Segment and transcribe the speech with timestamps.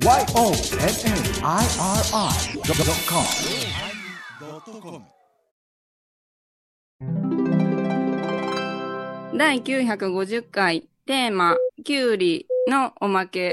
[0.00, 0.28] YONNIRI.com
[9.36, 13.52] 第950回テーマ、キュウリのおまけ。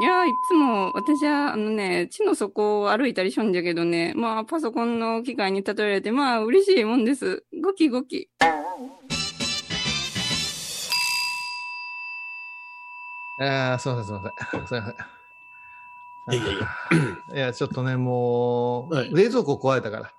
[0.00, 7.44] いやー、いつも私は、あのね、地の底を歩いたりしょんじゃけどね、まあ、パソコンの機械に例えられて、まあ、嬉しいもんです。
[7.62, 8.28] ゴキゴキ。
[13.44, 14.66] ああ、すいません、すいません。
[14.66, 14.94] すいません。
[16.34, 16.68] いやいやいや。
[17.34, 20.12] いや、ちょっとね、もう、はい冷蔵庫壊れたから。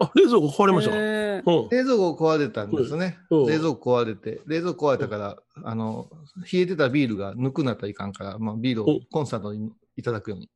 [0.00, 1.68] あ、冷蔵庫壊れましたか、えーうん。
[1.70, 3.18] 冷蔵庫壊れたんですね。
[3.30, 6.08] うん冷蔵庫壊れて、冷蔵庫壊れたから、あの、
[6.52, 10.50] 冷えてたビールがぬくなったらいかんから、まあ、ビールをうんコンスタントにいただくように。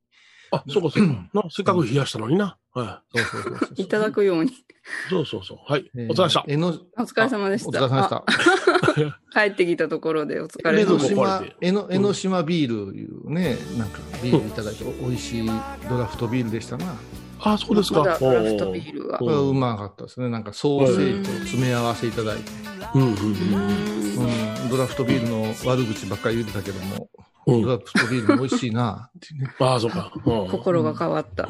[0.51, 1.29] あ、そうかそうか。
[1.33, 2.57] なせっかく冷やしたのにな。
[2.73, 3.69] はそうそうそうそう。
[3.77, 4.51] いただくように。
[4.51, 4.53] い。
[5.09, 5.57] そうそうそう。
[5.65, 5.89] はい。
[5.95, 6.45] えーお疲れ様でした。
[6.47, 6.71] えの、お
[7.03, 7.69] 疲れ様でした。
[7.69, 9.09] お疲れ様でした。
[9.09, 11.43] あ 帰ってきたところでお疲れ様でした。
[11.61, 15.49] 江ノ江ノ島ビールいうね、なんかビールいただいて、美味しい
[15.89, 16.95] ドラフトビールでしたな。
[17.39, 17.99] あ、そうですか。
[17.99, 19.19] まだクラフトビールが。
[19.19, 20.29] これはうまかったですね。
[20.29, 22.51] なんかソーセージと詰め合わせいただいて。
[22.93, 23.13] うんうんう
[24.65, 27.09] ん、ドラフトビールの悪口ばっかり言ってたけども、
[27.47, 27.55] うん。
[27.55, 27.61] うん。
[27.63, 29.49] ドラフトビールも美味しいなってね。
[29.59, 30.11] ああ、そうか。
[30.15, 30.47] うん。
[30.49, 31.47] 心が変わった。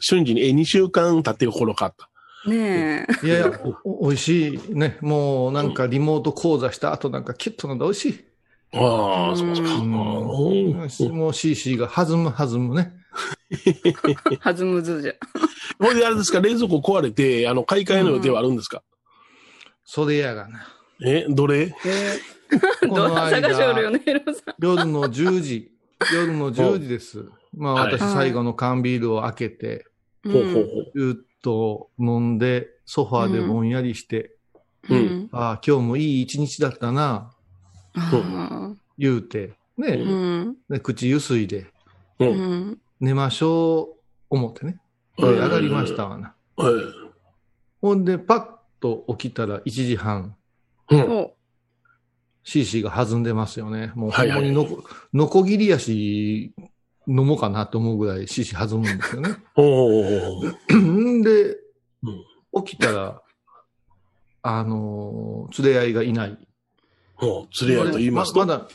[0.00, 2.08] 瞬時に、え、2週間経って心変わった。
[2.48, 3.26] ねえ。
[3.26, 4.98] いやいや、お美味しいね。
[5.00, 8.24] もうなんかリモート講座した後なんかキュッと飲んで美味しい。
[8.74, 9.60] ああ、そうか。
[9.62, 9.92] ううんん。
[11.16, 12.92] もう CC が弾む弾むね。
[14.40, 15.12] はずむずじゃ。
[15.78, 18.82] ほいであれですか、冷蔵庫壊れて、あの、買い替えの予定はあるんですか、
[19.84, 20.66] それやがな。
[21.04, 21.74] え、どれ？
[21.86, 22.33] えこ
[22.82, 24.54] どんのな探しおるよ間、ね、ヒロさん。
[24.58, 25.72] 夜の10時、
[26.12, 27.24] 夜の10時です。
[27.56, 29.86] まあはい私最後の缶ビールを開けて、
[30.24, 30.60] ほうほうほ
[30.94, 34.36] ずっと飲んで、ソファーでぼんやりして、
[34.88, 35.28] うんうん。
[35.32, 37.32] ああ、今日もいい一日だったな、
[37.94, 40.56] あ言うて、ね、ーうん。
[40.68, 41.66] で口ゆすいで、
[42.18, 42.26] う。
[42.26, 42.78] うんん。
[43.00, 44.00] 寝ましょう、
[44.30, 44.80] 思ってね。
[45.18, 46.34] でうん上がりましたわな。
[46.56, 46.74] はい。
[47.80, 48.46] ほんで、パッ
[48.80, 50.34] と起きたら1時半、
[50.90, 51.30] うん。
[52.44, 53.92] お CC が弾んでますよね。
[53.94, 56.52] もうほんまにのこ、のこぎり足
[57.06, 59.30] 飲もうかなと思うぐらい CC 弾むんですよね。
[59.54, 60.76] ほうほうほうほう。
[60.76, 61.56] んで
[62.52, 63.22] うん、起きたら、
[64.42, 66.38] あのー連れ合いがいない。
[67.14, 68.40] ほう、連れ合いと言いますと？
[68.40, 68.68] ままだ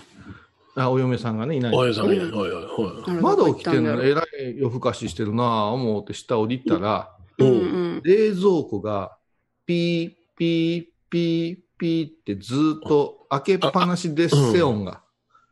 [0.76, 1.76] あ、お嫁さんがね、いない。
[1.76, 2.32] おやさんがいない。
[2.32, 3.22] はいはいはい。
[3.22, 4.26] まだ起きてんののえらい
[4.58, 7.16] 夜更かししてるなぁ思って下降りたら。
[7.38, 9.18] 冷蔵庫が
[9.66, 15.02] ピーピーピーピーってずーっと開けっぱなしデッセ音が、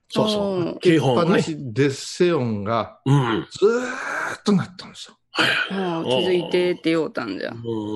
[0.09, 0.63] そうそう。
[0.65, 3.47] 開けっぱなしデッセ音がうん。
[3.49, 5.17] ずーっとなったんですよ。
[5.38, 7.51] 気づいてって言おうたんじゃ。
[7.51, 7.55] う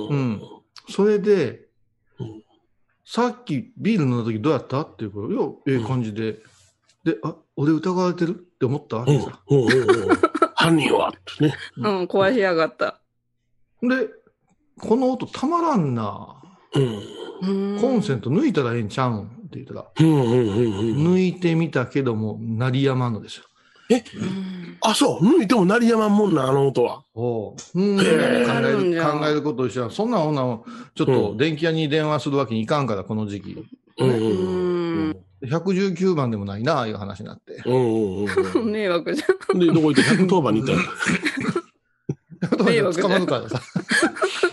[0.09, 0.41] うん。
[0.89, 1.67] それで
[2.19, 2.43] うん、
[3.05, 6.39] さっきビール飲んだ時どうやったっていうから、いや、ええ感じで。
[7.03, 8.97] で、あ、俺疑われてるって思った？
[8.97, 9.19] わうん。
[9.19, 9.39] けさ。
[9.49, 9.61] うん。
[9.61, 9.67] うん。
[10.55, 11.09] 犯人は？
[11.09, 11.55] ってね。
[11.77, 13.01] うん、壊しやがった。
[13.81, 14.07] で、
[14.79, 16.40] この音たまらんな。
[16.75, 17.79] うん。
[17.79, 21.13] コンセント抜いたらええんちゃうんって言ったら、うんうんうんうん。
[21.15, 23.43] 抜いてみたけども、鳴りやまんのですよ。
[23.91, 25.25] うんあ、そう。
[25.25, 27.03] 抜いても鳴りやまんもんな、あの音は。
[27.13, 27.55] おう。
[27.75, 29.89] うん、考へええある考えること一緒や。
[29.91, 30.65] そんな女を、
[30.95, 33.65] ちょっと電気屋に電話するわけにいかんから、この時期。
[33.99, 35.17] うんううんん。
[35.43, 37.61] 119番でもないな、いう話になって。
[37.65, 37.77] うんう
[38.23, 38.25] ん
[38.63, 38.71] うん。
[38.71, 39.59] 迷惑じゃん。
[39.59, 40.77] で、どこ行って110番に行っ
[42.49, 42.65] たら。
[42.65, 43.61] 迷惑じゃん捕まるからさ。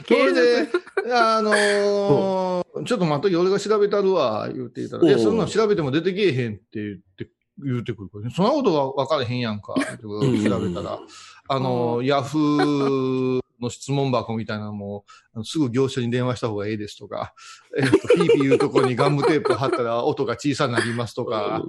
[0.08, 0.68] それで、
[1.12, 5.22] あのーちょっと待っとき、俺が調べたるわ、言うて言ったら、いや、うん。
[5.22, 8.08] そんなん調べても出てけえへんって言って、言うてくる。
[8.08, 11.00] から、そんなことは分からへんやんか、ってん調べたら、
[11.48, 15.04] あのーヤフーの質問箱みたいなのも、
[15.34, 17.34] あのすぐ業者に電話した方がええですとか、
[17.76, 21.62] えっと、ピーピー言うとこにガムテープ貼ったら音が小さくなりますとか、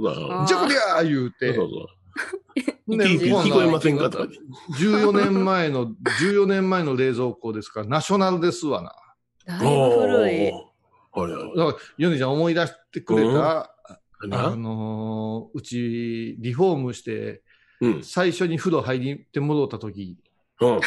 [0.47, 1.87] じゃこりゃー言うて、そうそう。
[2.87, 4.09] 聞こえませんか？
[4.09, 4.27] とか。
[4.79, 5.87] 14年前の、
[6.21, 8.93] 14年前の冷蔵庫ですから、ナショナルですわな。
[9.45, 10.51] だいぶ古い。
[11.11, 11.57] はいはい。
[11.57, 13.69] だから、ヨネちゃん思い出してくれた、あ
[14.27, 17.41] 何のーうち、リフォームして、
[17.81, 18.03] うん。
[18.03, 20.17] 最初に風呂入って戻った時、
[20.59, 20.79] うん。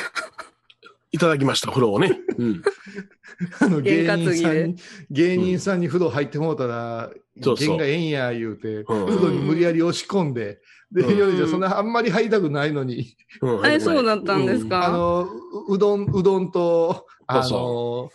[1.12, 2.18] いただきました、風呂をね。
[2.38, 2.62] うん。
[3.60, 4.76] あの芸人さんに、
[5.10, 7.10] 芸人さんに風呂入ってもうたら、
[7.40, 7.68] そうそう。
[7.68, 8.84] 弦がええんや、言うて、うん。
[8.84, 10.60] 風呂に無理やり押し込んで、
[10.90, 11.18] で、うん。
[11.18, 13.62] ヨネちゃんそんなあんまり入りたくないのに、うん。
[13.64, 14.86] あれそうだったんですか？
[14.86, 15.28] あの、
[15.68, 18.10] ううどん、うどんと、あの、そ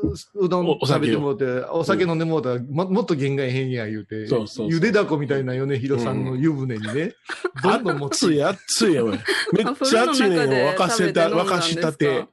[0.00, 7.14] ううどん食べてもうて、お酒飲んでもうたら、ももっと限界変や言うて、そうそうそうゆでだこみたいな米広さんの湯船にね、
[7.62, 9.20] どんどん持って熱い熱いやばい。
[9.52, 10.46] めっちゃ熱いねんよ。
[10.72, 12.26] 沸かせた、沸かしたて。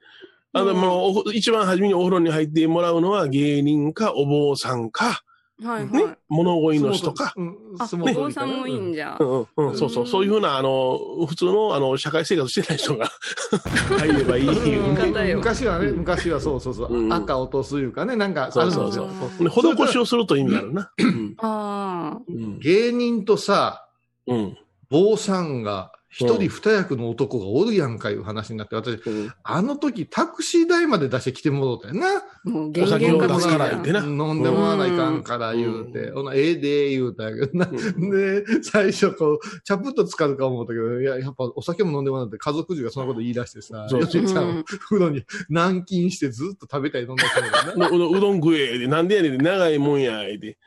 [0.54, 5.25] あの、もうお、一番初めにお風呂に入ってもらうのは芸人かお坊さんか、
[5.63, 7.34] はいねはい。、物乞いの人か。
[7.38, 9.24] うん、あ、相お坊さん撲取りかなもいいんじゃう。
[9.24, 13.10] んうんうん、そうそう、そういうふうな、あの、普通の、あの、社会生活してない人が
[13.98, 14.48] 入ればいい
[15.36, 19.10] 昔はね、昔はそうそうそう、うん赤落とすいうかね、なんかあそうそうるんですよ。
[19.50, 19.74] そう。
[19.74, 20.92] で施しをすると意味あるな。
[20.98, 22.22] うんああ。
[22.28, 23.88] うん芸人とさ、
[24.28, 24.58] うん。
[24.90, 32.24] 坊さんが一人二役の男がおるやんかいう話になって、私、うんあの時タクシー代まで出してきてもろうたよな。
[32.46, 37.68] もう、お酒を出すからや言ってな飲んでもらわないかんから言うて、ほな、ええで言うたけどな。
[37.68, 47.88] うんで、最初こう、チャプッと使うか思ったけど、いや、やっぱお酒も飲んでもらって家族中がそんなこと言い出してさ、そうよしちゃうんん、風呂に軟禁してずっと食べたり飲んだからな。
[47.90, 50.58] うどんうどん食えで、なんでやねんで、長いもんや、で。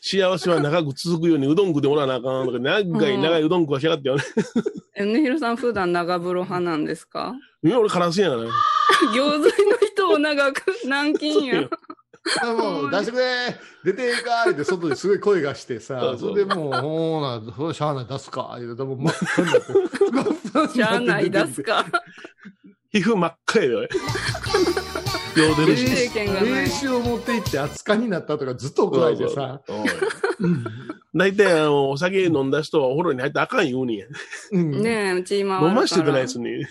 [0.00, 2.78] 幸せは長く続くようにうどん食ってもらわなあかんとか、長
[3.08, 4.22] い長いうどん食わしやがってよね。
[4.94, 7.34] え、ねひろさん普段長風呂派なんですか？
[7.62, 8.48] いや、俺カラスやからね。
[9.14, 11.68] 行水の人を長く軟禁や。
[12.42, 13.24] あもう、 出してくれ
[13.84, 19.52] 出ていかーって外ですごい声がしてさそれでもう、ほーな、それしゃあない出すか言うて、もう真っ赤に
[20.14, 20.22] な
[20.64, 21.84] ってしゃあない出すか。
[22.92, 23.88] 皮膚真っ赤やで、
[25.34, 25.44] 俺。
[25.46, 26.10] よう出るし。
[26.14, 29.60] 名刺を持って行って熱燗になったとかずっと怒られてさ、
[31.14, 34.06] 大体、あの、お酒飲んだ人はお風呂に入ってあかん言うねんや。
[34.52, 35.68] うんねえ、うち今は。
[35.68, 36.68] 飲ましてくれないですね。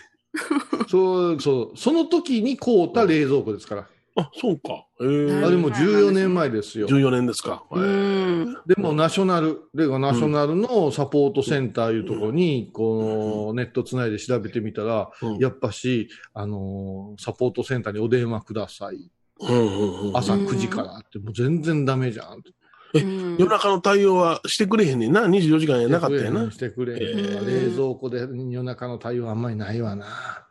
[0.89, 3.87] そう、そう、その時に買うた冷蔵庫ですから。
[4.15, 4.85] あ、そうか。
[5.01, 6.87] ええあれも14年前ですよ。
[6.87, 7.63] 14年ですか。
[7.75, 8.53] えん。
[8.67, 19.09] でも、ナショナル、レガナショナルのサポートセンターいうところに、このネットつないで調べてみたら、うんやっぱし、あのーサポートセンターにお電話ください。
[19.39, 22.35] うんうんうん朝9時からって、もう全然ダメじゃん。
[22.35, 25.25] うん夜中の対応はしてくれへんねんな。
[25.25, 26.51] 24時間やなかったよな。
[26.51, 30.05] してくれへん冷蔵庫で夜中の対応あんまりないわな。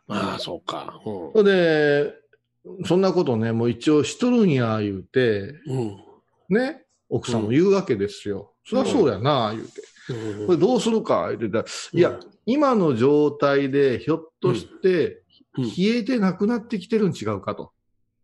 [0.07, 0.99] ああ、そうか。
[1.05, 2.13] うほんで、
[2.85, 5.71] そんなことね、もう一応しとるんや、言うて、ん。
[5.71, 5.97] うん。
[6.49, 8.53] ね、奥さんも言うわけですよ。
[8.65, 9.81] そりゃそうやな、言うて。
[9.81, 9.91] うん
[10.47, 15.21] これどうするか、言ってたら、いや、今の状態でひょっとして、うん
[15.53, 17.73] 冷えてなくなってきてるん違うかと。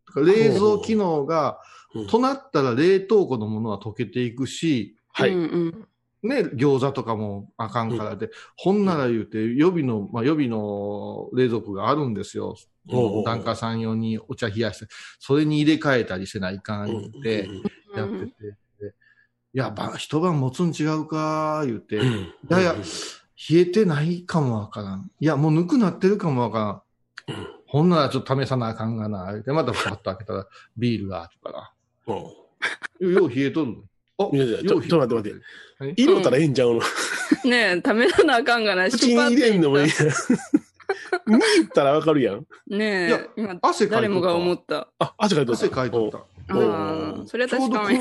[0.07, 1.59] だから冷蔵機能が、
[1.93, 5.35] うんとなったら冷凍庫のものは溶けていくし、はい。
[5.35, 12.55] ね、餃子とかもあかんからで、ほんなら言うて、予備の、まあ予備の冷蔵庫があるんですよ。
[13.23, 14.87] 檀家さん用にお茶冷やして、
[15.19, 17.63] それに入れ替えたりせないかん言うて、うん
[17.95, 18.33] やってて、
[18.79, 18.93] で
[19.53, 25.11] いや、ば一晩持つん違うか、言うて、いうんやいや、冷えてないかもわからん。
[25.19, 26.83] いや、もうぬくなってるかもわか
[27.27, 27.39] らん。
[27.39, 30.47] うんほんならちょっと試さなあかんがな、言うて、またパッと開けたら、
[30.77, 31.73] ビールがあるか
[32.07, 32.15] ら。
[32.15, 33.75] うんよう冷えとる。
[34.17, 35.43] あいやいやちょよう冷えちょっと待っててる。
[35.97, 36.79] 入れたらええんちゃうの？
[37.43, 38.91] ねえ、試さなあかんがない。
[38.91, 39.89] 口に入れんのもいい
[41.65, 42.45] ったらわかるやん。
[42.67, 44.89] ねいやえ、今、汗かいとった誰もが思った。
[44.99, 45.65] あ、汗かいとった。
[45.65, 46.17] 汗かいとった。
[46.55, 47.99] おうああ、それは確かに。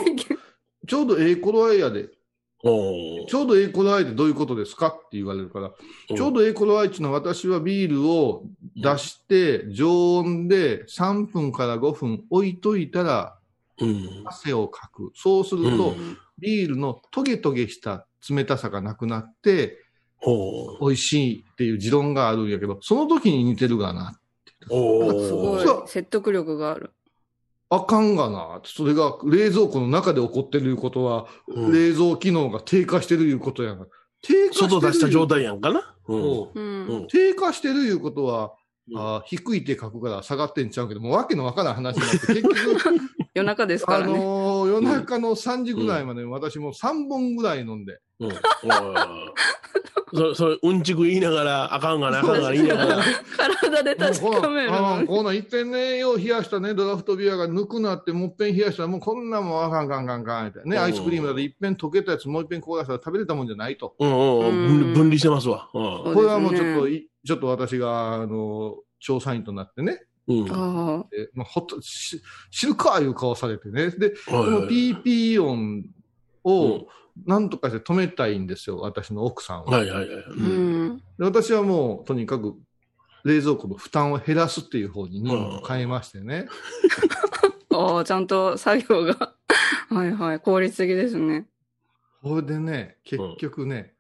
[0.87, 2.09] ちょうどええ頃合いやで。
[2.63, 4.89] ちょうどええ頃合いってどういうことですか？
[4.89, 5.73] って言われるから、
[6.17, 8.45] ちょうどええ頃合いっていうのは私はビールを
[8.77, 13.39] 出して、常温で3分から5分置いといたら
[13.81, 14.23] うん。
[14.25, 15.13] 汗をかく。
[15.15, 19.79] そうすると、うんビールのトゲトゲした冷たさがなくなって、
[20.19, 20.87] ほう。
[20.89, 24.19] 美味しいっていう持論があるんやけど、その時に似てるがな。
[24.71, 25.89] おあすごそうい。
[25.89, 26.91] 説得力がある。
[27.69, 28.61] あかんがな。
[28.65, 33.87] それが冷蔵庫の中で起こってるいうことは、うん冷蔵機能が低下してるいうことやが。
[34.23, 35.95] 低下してる外出した状態やんかな。
[36.09, 37.07] うん。
[37.09, 38.51] 低下してるいうことは、うん
[38.95, 42.55] あー低いって書くから下がってんちゃうけど、もうわけのわからん話になって、結局、
[43.35, 44.13] 夜中ですかあらね。
[44.13, 48.29] のー夜中の3時ぐらいまで私も3本ぐらい飲んで、うん。
[48.29, 48.37] おい
[50.15, 53.03] そそれ、うんちく言いながら、あかんがな、あかんがな言いながら。
[53.37, 60.59] 体で確かめるの、あのーこの一遍ね、よう冷やしたね、ドラフトビアがぬくなって、もっぺん冷やしたら、もうこんなんもんあかんかんかんかんって。
[60.61, 63.95] ね、うんアイスクリームだと一遍溶けたやつもう一遍凍らせたら食べれたもんじゃないと。
[63.99, 64.69] うんうんうん。
[64.69, 65.71] 分分離してますわ。
[65.75, 70.49] うんこれはもうちょっとい、ちょっと私が、あの、調査員となってね、うん。
[70.51, 72.21] あえまあ、ほっと、し
[72.51, 73.91] 知るかいう顔されてね。
[73.91, 75.85] で、この PP 音
[76.45, 76.87] を
[77.25, 79.79] なんとかして止めたいんですよ、私の奥さんは。
[79.79, 80.25] はいはいはい。
[80.25, 80.31] あ。
[80.31, 80.97] うん。
[80.99, 82.55] で私はもう、とにかく、
[83.25, 86.47] 冷蔵庫の負担を減らすっていう方に任務を変えましてね。
[87.75, 89.35] ああ、ちゃんと作業が。
[89.91, 90.41] はいはい。
[90.41, 91.49] 効率的ですね。
[92.23, 93.95] これでね、結局ね、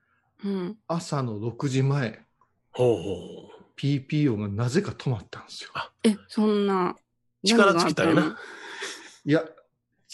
[0.45, 0.79] うん。
[0.87, 2.25] 朝の6時前、
[2.73, 3.57] ほうほう。
[3.77, 5.71] PP 音がなぜか止まったんですよ。
[6.05, 6.97] え、そんな。
[7.43, 8.39] 力尽きたよな
[9.25, 9.45] いや、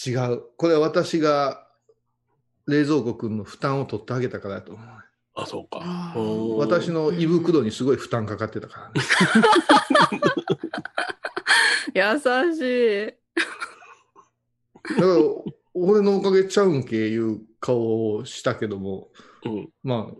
[0.06, 0.42] 違う。
[0.56, 1.61] これは私が
[2.66, 4.88] 冷蔵庫くんの負担を取ってあげたからだと思う。
[5.34, 5.78] あ、そうか
[6.58, 9.00] 私の胃袋にすごい負担かかってたからね。
[11.94, 12.02] 優
[12.54, 12.60] し
[13.08, 13.14] い。
[14.94, 15.06] だから、
[15.74, 19.08] 俺のおかげちゃうんけいう顔をしたけども、
[19.44, 19.68] うん。
[19.82, 20.14] まあ、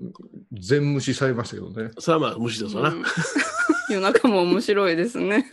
[0.52, 1.90] 全無視されましたけどね。
[1.98, 2.96] それはまあ、無視ですわな。
[2.96, 3.04] うん
[3.90, 5.44] 夜中も面白いですね。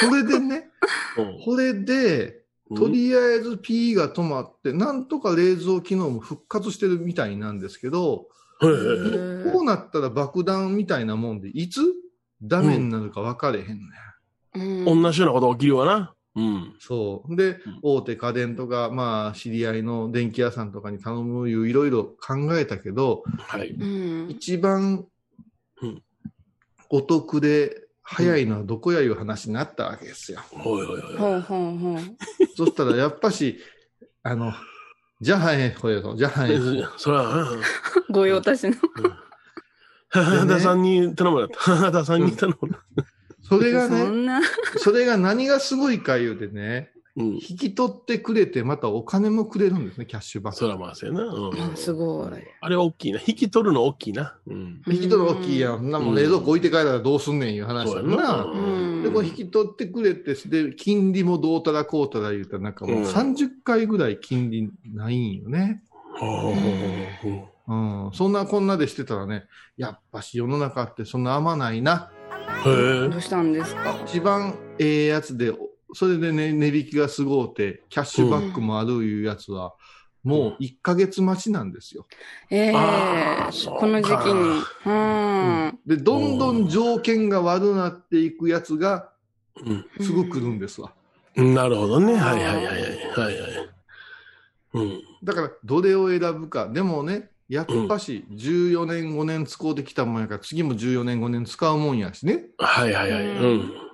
[0.00, 0.68] これでね、
[1.16, 2.42] うんこれで、
[2.76, 8.28] とりあえず P が止まって、なんとか冷蔵機能も復活してるみたいなんですけど、
[8.60, 8.66] こ
[9.60, 11.80] うなったら爆弾みたいなもんで、いつ
[12.42, 13.74] ダメになるか分かれへんね、
[14.54, 16.14] うん同じようなこと起きるわな。
[16.34, 16.74] うん。
[16.78, 17.36] そう。
[17.36, 23.70] でうん、大手家電とか、まあ、知り合いの電気屋さんとかに頼むいういろいろ考えたけど、はい。
[23.70, 25.06] うん一番
[25.82, 26.02] うん
[26.90, 30.40] お得で早いのはどこやいう話になったわけですよ。
[30.50, 31.16] ほいほいほい。
[31.16, 31.98] ほうほうほう。
[32.56, 33.58] そしたらやっぱし、
[34.22, 34.54] あの、
[35.20, 36.58] じゃはえほよと、じゃはえ。
[36.96, 37.46] それは、
[38.10, 38.76] 御用達の。
[40.08, 41.58] 母田さんに頼まれた。
[41.58, 42.80] 母田さんに頼まれた。
[43.42, 44.40] それがそね。
[44.78, 47.26] それが何がすごいか言うてね、うん。
[47.34, 50.58] 引き取ってくれて、またお金もくれるんですね、キャッシュバック。
[50.60, 51.24] そらまあ、そうやな。
[51.24, 52.30] うんあすごい。
[52.60, 53.20] あれは大きいな。
[53.26, 54.36] 引き取るの大きいな。
[54.46, 54.82] うん。
[54.86, 55.90] 引き取る大きいやん。
[55.90, 58.46] なもん冷蔵庫置いて帰ったらどうすんねんいう話やな。
[59.02, 65.82] で、こう引き取ってくれて、で、金利もどうたらこうたら言うたら、なんかもううん30回ぐらい金利ないんよね。
[66.18, 66.54] ほ
[67.68, 68.10] うん。
[68.14, 69.44] そんなこんなでしてたらね、
[69.76, 72.10] やっぱし世の中ってそんな甘ないな。
[72.64, 72.70] へ
[73.04, 73.94] えどうしたんですか？
[74.06, 75.52] 一番ええやつで、
[75.94, 79.74] それでね、値引きがすごうて、キャッシュバックもあるいうやつは、
[80.22, 82.06] もう1ヶ月待ちなんですよ。
[82.50, 84.62] ええあーこの時期に。
[84.84, 85.78] うん。
[85.86, 89.10] で、どんどん条件が悪なっていくやつが、
[89.56, 90.92] うすぐ来るんですわ。
[91.40, 91.54] ん。
[91.54, 92.14] なるほどね。
[92.14, 92.74] はいはいはいはい。
[92.74, 93.68] はいはい。
[94.74, 95.00] うん。
[95.22, 96.68] だから、どれを選ぶか。
[96.68, 102.44] でもね、やっぱし、14年、5年使うてきたもんやから、次も14年、5年使うもんやしね。
[102.58, 103.24] はいはいはい。
[103.24, 103.87] うん。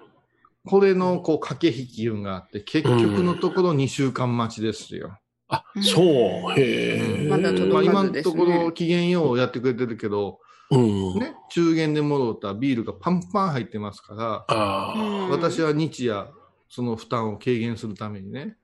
[0.67, 5.19] これの、こう、駆け引き運があって、結局のところ2週間待ちですよ。
[5.49, 6.05] あ、そう。
[6.59, 7.29] へえ。
[7.29, 10.41] まだ届かずまあ、今のところ、機嫌ようやってくれてるけど、
[10.71, 11.19] うん。
[11.19, 15.29] ね、中元でもろうたビールがパンパン入ってますから、ああ。
[15.31, 16.29] 私は日夜、
[16.69, 18.57] その負担を軽減するためにね、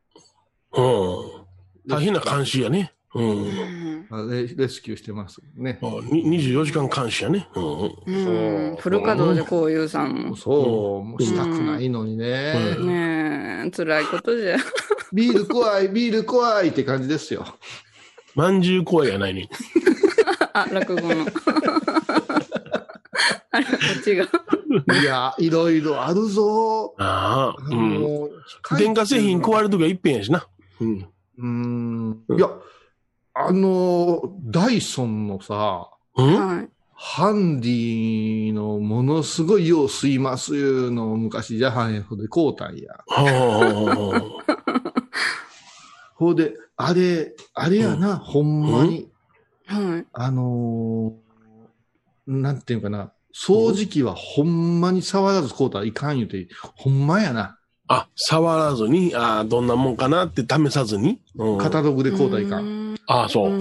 [0.73, 1.51] うん。
[1.87, 2.95] 大変な監視やね。
[3.15, 3.23] う。
[3.23, 5.79] うんレレスキューしてますね。
[5.83, 7.49] あに24時間監視やね。
[7.55, 7.65] うん。
[8.07, 8.77] うん。
[8.77, 10.37] フル稼働でこういうさんも。
[10.37, 12.77] そう、もうしたくないのにね。
[12.79, 14.57] うんねえ、辛いことじゃ。
[15.13, 17.45] ビール怖い、ビール怖いって感じですよ。
[18.35, 19.49] まんじゅう怖いやないに。
[20.53, 21.27] あ、落語の。
[23.53, 24.25] あれ、こっちが。
[24.25, 24.29] い
[25.05, 26.95] や、いろいろあるぞ。
[26.99, 27.61] ああ。
[27.61, 27.95] あうん。
[28.01, 28.29] の
[28.79, 30.47] 電化製品壊れるときは一遍やしな。
[30.81, 31.09] うん。
[31.39, 32.19] うーん。
[32.39, 32.49] いや、
[33.49, 36.35] あの、ダイソンのさ、うん？
[36.57, 36.69] はい。
[36.95, 42.93] ハンディのものすごいよう吸いますいうのを昔ジャハン F で買うたんや。
[43.09, 44.23] は
[46.15, 49.09] ほうで、あれ、あれやな、ほんまに、
[49.67, 50.07] はい。
[50.13, 51.31] あのー
[52.27, 57.59] なんていうかな、掃除機はほんまに触らず買うたらいかん言うて、ほんまやな。
[57.93, 61.19] あ、触らずに、ああ、どんなもんかなって試さずに？
[61.37, 62.93] うん、カタログで買うたらいかん。
[62.93, 62.97] ん。
[63.09, 63.49] ああ、そう。
[63.49, 63.61] ううんん。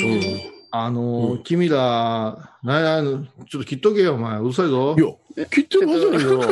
[0.70, 3.20] あのーうん君ら、なんや、
[3.50, 4.40] ちょっと切っとけよ、お前。
[4.40, 4.96] うるさいぞ。
[5.00, 6.48] いや、切ってるはずやけどな。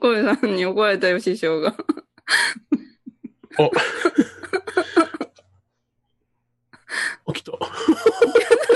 [0.00, 1.74] 小江さんに怒られたよ、師匠が。
[3.58, 3.70] あ、
[7.34, 7.52] 来た。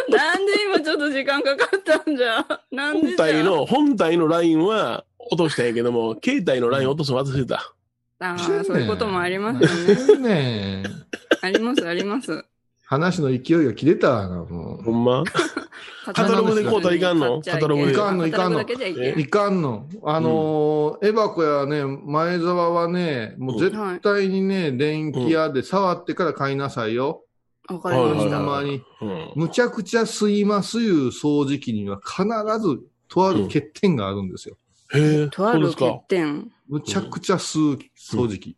[0.08, 2.44] なんで今ちょっと時間かかったんじゃ。
[2.72, 7.75] なんで本じゃ体の、本体のラインは落としたんやけども、携帯のライン落とすの忘れてた。
[8.20, 10.28] ああ、そういうこともありますよね。
[10.28, 11.46] ねえ。
[11.46, 12.44] あります、あります。
[12.84, 15.22] 話の勢いが切れたわな、もほんま？
[16.06, 17.42] カタログで買うたらいかんの？
[17.42, 19.87] カタログでいかんのいかんのいかんの。
[20.04, 27.25] あのーエバコやね、前澤はね、もう絶対にね、電気屋で触ってから買いなさいよ。
[27.68, 28.40] わかりまほした。
[28.40, 28.82] んまに。
[29.02, 29.32] うん。
[29.37, 32.25] むちゃくちゃ吸いますいう掃除機には必
[32.58, 34.56] ずとある欠点があるんですよ。
[34.94, 36.02] へえ、とある欠そうですか。
[36.08, 36.50] 点。
[36.68, 38.56] むちゃくちゃ吸う掃除機。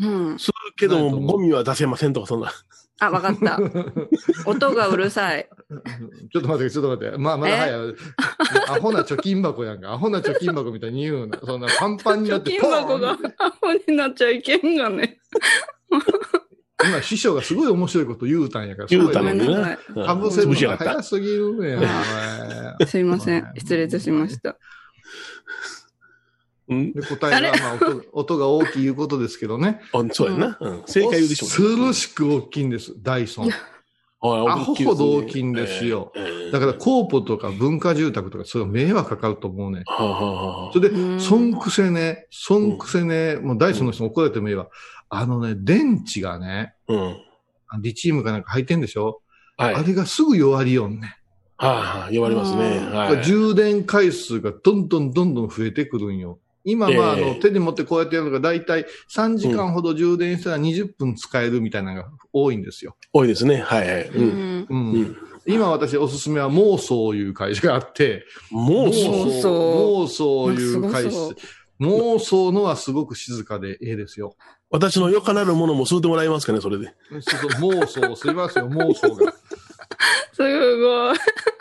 [0.00, 0.38] うん。
[0.38, 2.52] するけども、ゴミは出せませんとか、そんな。
[3.00, 3.58] あ、わかった。
[4.46, 5.48] 音がうるさい。
[6.32, 7.18] ちょっと待って、ちょっと待って。
[7.18, 7.94] まあ、まだ早い。
[8.68, 9.92] アホな貯金箱やんか。
[9.92, 11.38] アホな貯金箱みたいに言うな。
[11.44, 15.18] そんなパンパンにな貯って金箱がポーンってアホになっちゃいけんがね。
[16.84, 18.88] 今、師匠がすごい面白いこと言うたんやから。
[18.88, 19.78] 言うたごんなさい。
[19.96, 21.76] うんかぶせるの早すぎるね。
[21.76, 23.52] お前すいません。
[23.56, 24.56] 失礼いたしました。
[26.72, 26.92] うん？
[26.92, 29.80] で答えが、まあ音、 音が大きいいうことですけどね。
[29.92, 30.58] あそうやな。
[30.60, 30.82] うん。
[30.86, 31.46] 正解言うでしょ。
[31.46, 33.50] 恐ろしく大きいんです、ダイソン。
[34.24, 36.12] アホほど大きいんですよ。
[36.52, 39.82] だから、コーポとか文化住宅とか、それは迷惑かかると思うね。
[40.72, 44.68] それで、うんそんくせね、そんくせね、もうダイソンの人に怒られてもいいわ。
[45.08, 47.16] あのね、電池がね、うん。
[47.66, 49.22] あリチウムかなんか入ってんでしょ、
[49.56, 49.74] はい。
[49.74, 51.16] あれがすぐ弱りよんね。
[51.56, 52.80] はあ、言われますね。
[53.24, 56.38] 充電回数がどんどんどんどん増えてくるんよ。
[56.64, 62.96] 今、まあ、あええの、手で持ってこうやってやるのが、だいたい3時間ほど充電したら20分使えるみたいなのが多いんですよ。
[63.12, 63.62] 多いですね。
[63.62, 64.08] はいはい。
[64.08, 64.28] ううん。
[64.28, 64.66] ん。
[64.68, 64.92] うん。
[64.92, 65.16] うん。
[65.46, 69.50] 今私おすすめは妄想いう会社があって、もう妄そ
[70.02, 70.04] う。
[70.04, 71.18] 妄想いう会社。
[71.80, 74.36] 妄想のはすごく静かでええですよ。
[74.70, 76.94] 私のよかなるものも吸うてもらえますかね、それで。
[77.10, 79.34] そうそう、妄想、すいますよ、妄想が。
[80.32, 81.18] すごい。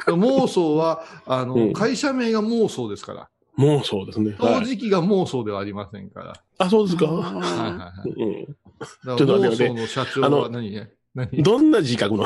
[0.07, 3.29] 妄想は、あの、うん会社名が妄想ですから。
[3.61, 4.35] もうそうですね。
[4.39, 4.61] はい。
[4.61, 6.33] 掃除機が妄想ではありませんから。
[6.57, 7.05] あ、そうですか。
[7.05, 8.09] はいはいはい。
[8.09, 8.57] うん。
[9.05, 10.71] だちょっと待って妄想の社長あのは何？
[10.71, 11.43] ね何？
[11.43, 12.25] どんな字書くの？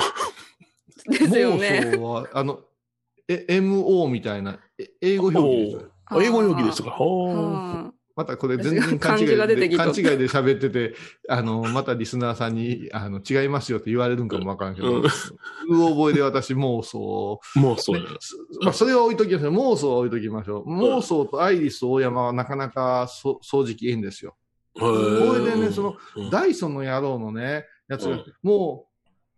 [1.10, 1.82] ですよね。
[1.84, 2.62] 妄想は、あの、
[3.28, 5.90] え、MO みたいな、え英語表記です。
[6.06, 6.92] あ英語表記ですか。
[6.92, 10.96] ほーはまたこれ全然 勘違いで、勘違いで喋ってて、
[11.28, 15.08] あの、またリスナーさんに、あの、違いますよって言われるんかもわからんけど、うんう
[15.90, 18.06] 覚えで私妄想もうそうね。
[18.20, 19.52] すまあ、それは置いときましょう。
[19.52, 20.70] 妄想は置いときましょう。
[20.70, 24.36] 妄想とアイリス大山はなかなかそ掃除機いいんですよ。
[24.74, 28.96] ここれでね、その、うんダイソンの野郎のね、やつがうん、もう、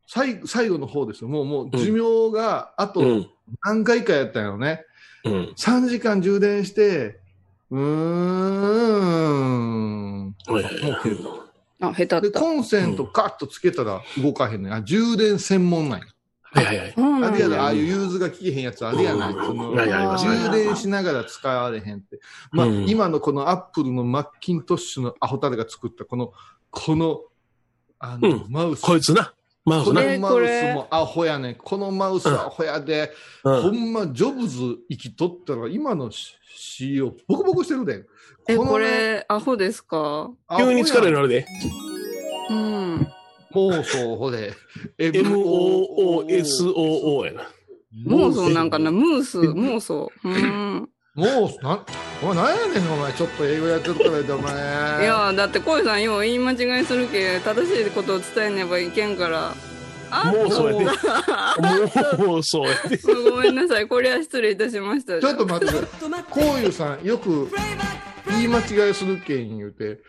[0.08, 1.30] 最最後の方ですよ。
[1.30, 3.30] もう、もう、寿命が、あとうん。
[3.64, 4.86] 何回かやったよね。
[5.24, 5.54] うん。
[5.58, 7.20] 3時間充電して、
[7.72, 10.28] うーん。
[10.48, 10.66] はい
[11.80, 12.40] あ、下手で、った。
[12.40, 14.74] コンセントカッとつけたら動かへんねん。
[14.74, 16.06] あ、充電専門なんや。
[16.42, 16.94] はいはいはい。
[16.98, 19.34] うんあれやだ、ああいう融通が効けへんやつあれやない。
[19.34, 22.20] うんそのはいありますね充電しながら使われへんって。
[22.52, 26.32] まあ、うん今のこのアップルのマッキントッシュのアホタレが作ったこの、
[26.72, 27.22] この、
[28.00, 28.82] あの、うんマウス。
[28.82, 29.34] こいつな。
[29.68, 30.02] マウスな。
[30.02, 31.56] このえマウスもアホやねん。
[31.56, 33.12] このマウスアホやで、
[33.44, 33.62] うん。
[33.62, 36.10] ほんま、ジョブズ生きとったら、今の
[36.56, 38.06] CEO、ボコボコしてるで。
[38.48, 40.32] え、のねこれ、アホですか？
[40.58, 41.46] 急に疲れるあれで。
[42.50, 43.08] うん。
[43.54, 44.54] 妄想、ほれ。
[44.98, 47.44] MOOSOO やな。
[48.08, 48.90] 妄想なんかな？
[48.92, 50.10] ムース、妄想。
[50.24, 50.90] うん。
[51.18, 51.86] もう、なん、
[52.22, 53.12] お前何やねん、お前。
[53.14, 55.04] ちょっと英語やってるからで、お前。
[55.04, 59.56] いや、だって、小井さん、よう言い間違いするけ、正しいことを伝えねばいけんから。
[60.12, 62.24] あもうそうやで。
[62.24, 62.98] もうそうやで。
[63.32, 63.88] ごめんなさい。
[63.88, 65.20] これは失礼いたしました。
[65.20, 66.24] ちょっと待ってください。
[66.30, 67.50] こういうさん、よく
[68.30, 70.00] 言い間違いするけん言うて、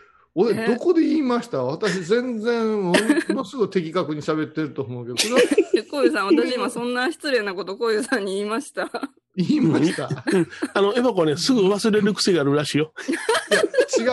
[0.40, 1.64] 俺、えどこで言いました？
[1.64, 2.92] 私、全然、も
[3.30, 5.40] のすごい的確に喋ってると思うけど、それは
[5.90, 8.88] 小湯さん、私今そんな失礼なこと小湯さんに言いました。
[9.34, 10.08] 言いました。
[10.74, 12.92] あの、エバコはね、すぐ忘れる癖があるらしいよ。
[13.98, 14.06] 違う。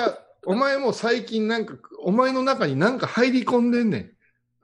[0.48, 4.12] お前も最近なんか、お前の中になんか入り込んでんねん。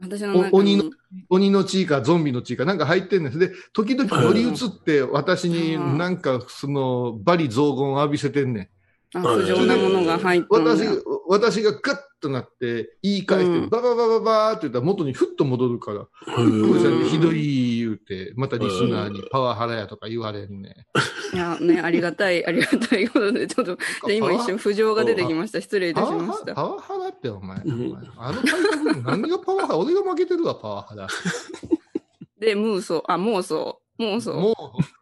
[0.02, 0.50] 私の中に。
[0.52, 0.84] お鬼の
[1.30, 3.38] 鬼の血かゾンビの血かなんか入ってんねん。
[3.38, 8.70] で、時々乗り移って私になんかその、バリ雑言を浴びせてんね
[9.14, 9.18] ん。
[9.18, 10.72] あ、不浄なものが入ったんだ。
[10.76, 10.86] 私、
[11.32, 20.88] 私がガッとなって言い返して、うんバババババーって言ったら元にふっと戻るから、これさんひどい言うて、またリスナーにパワハラやとか言われんね。
[21.34, 25.62] いや、ね、ありがたい、ありがたいことで、ちょっと、で今一瞬不浄が出てきました。
[25.62, 26.54] 失礼いたしました。
[26.54, 29.78] パワハラってお前、おうん前あの体格に何がパワハラ？
[29.78, 31.08] 俺が負けてるわ、パワハラ。
[32.42, 34.34] で、妄想、あ、妄想、妄想。
[34.34, 34.56] もう、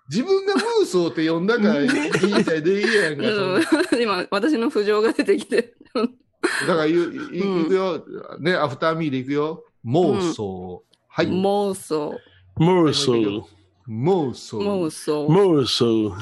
[0.09, 3.23] 自分がムーソーって呼んだからいいみたいでいいやんか。
[4.01, 5.75] 今、私の不浄が出てきて。
[5.93, 8.03] だから言う、いうんいくよ。
[8.39, 9.63] ね、アフターミーでいくよ。
[9.85, 10.83] 妄想。
[11.07, 11.27] はい。
[11.27, 12.19] 妄想、
[12.57, 13.43] モー
[13.89, 14.59] 妄想。
[14.59, 15.27] 妄想。
[15.27, 16.13] モーソー。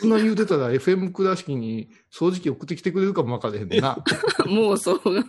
[0.00, 3.98] そんな言うてたら FM 倉敷に掃除機送ってきてくれるかもわからへんねんな。
[4.48, 5.24] 妄想が。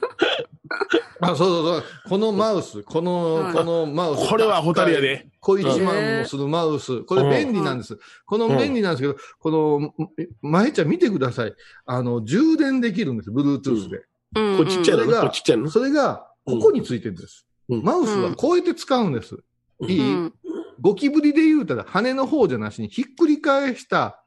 [1.20, 1.84] あ、そうそうそう。
[2.08, 4.30] このマウス、この、はいこのマウス。
[4.30, 5.28] これはホタルやで。
[5.42, 7.04] 小一万もするマウス。
[7.04, 7.98] これ便利なんです。
[8.26, 9.94] この便利なんですけど、この、
[10.42, 11.54] 前ちゃん見てください。
[11.86, 13.30] あの、充電できるんです。
[13.30, 13.98] Bluetooth で。
[13.98, 17.46] うんこれちっちゃいのそれがこれちっちゃいのそれが、ここについてるんです。
[17.70, 19.38] うんマウスはこうやって使うんです。
[19.82, 20.34] いい、うん
[20.84, 24.22] ゴキブリで言うたら羽の方じゃなしにひっくり返した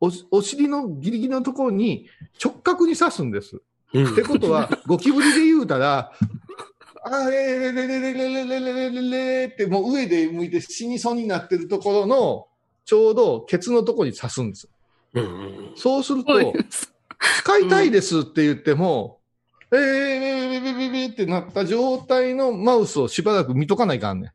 [0.00, 2.08] おお尻のギリギリのところに
[2.42, 3.60] 直角に刺すんです。
[3.92, 6.12] うんってことは、ゴキブリで言うたら、
[7.04, 12.46] あれれれれれれれれれれれれってもう上で向いて死にそうになってるところの
[12.84, 14.68] ちょうどケツのところに刺すんです。
[15.14, 16.52] うんうんそうするとう、
[17.38, 19.20] 使いたいですって言っても、
[19.72, 24.32] えー、ビビビビビってなった状態のマウスをしばらく見とかないかんねん。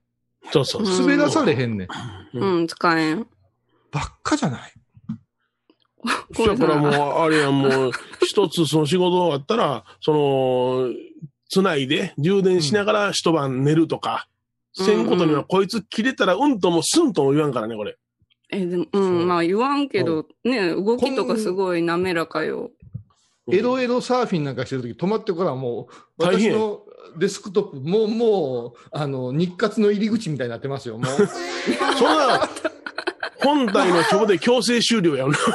[0.52, 0.84] そうそう。
[0.84, 1.86] 滑らされへんね
[2.34, 2.38] ん。
[2.38, 3.28] うん、使えん。
[3.92, 4.72] ばっかじゃない？
[6.34, 7.92] そしたらもう、あれやもう、
[8.26, 10.90] 一つその仕事終わったら、その、
[11.50, 17.96] つないで充電しながら一晩寝るとか、うんせんことにはこいつ切れたらうんともすんとも言わんからね、これ。
[18.50, 22.72] え、でも、うんまあ言わんけど、ね、動きとかすごい滑らかよ。
[23.52, 26.82] エロエロサーフィンなんかしてるとき止まってからもう、私の
[27.18, 31.06] デスクトップ、もう、もう、あの、日活の入り口みたいになってますよ、もう。
[31.98, 32.50] そんな、
[33.44, 35.38] 本体の規模で強制終了やんな。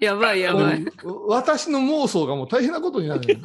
[0.00, 0.84] やばいやばい。
[1.28, 3.20] 私の妄想がもう大変なことになる。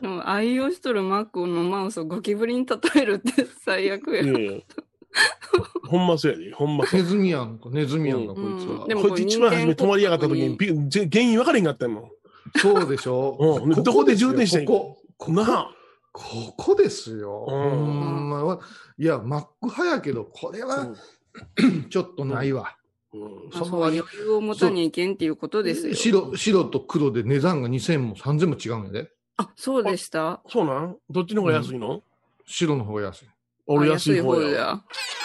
[0.00, 4.22] でも愛用しとるマックのマウスをゴキブリに例えるって最悪や。
[4.22, 4.52] いやいや
[5.88, 7.06] ほんまそうやで、ほんまそうネ。
[7.06, 8.86] ズミやんか、ネズミやんか、うこいつは。
[8.86, 10.56] でもこいつ一番初め止まりやがった時に、
[11.10, 12.10] 原因分かれへんかったんやもん。
[12.56, 15.70] そうでしょうんどこで充電したらいいここ、なあ。
[16.12, 18.60] ここですよ。
[18.98, 20.88] いや、マック派やけど、これは
[21.90, 22.74] ちょっとないわ。
[23.52, 25.94] そう余裕を持たにゃいけんっていうことですよ。
[25.94, 29.10] 白、白と黒で値段が2000も3000も違うんやで。
[29.36, 30.42] あ、そうでした。
[30.48, 30.96] そうなん？
[31.08, 32.02] どっちの方が安いの、
[32.46, 33.28] 白の方が安い。
[33.68, 34.50] 俺あ安い方や。
[34.50, 34.80] や。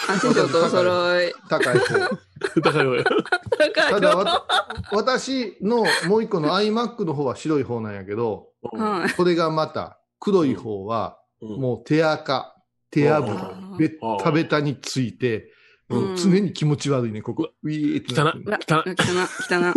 [0.08, 1.32] あ、師匠とお揃い。
[1.48, 2.10] 高い方。
[2.62, 3.04] 高い方や。
[3.04, 4.46] 高いただわ、
[4.92, 9.14] 私のもう一個の iMac の方は白い方なんやけど、はい。
[9.14, 12.54] これがまた黒い方はうんもう手垢、
[12.90, 13.90] 手あ油、ーべっ
[14.22, 15.50] たべたについて、
[15.88, 17.50] 常に気持ち悪いね、ここ。
[17.62, 19.74] ウィーってなっ汚汚、汚。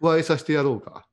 [0.00, 1.06] 加え させてやろうか。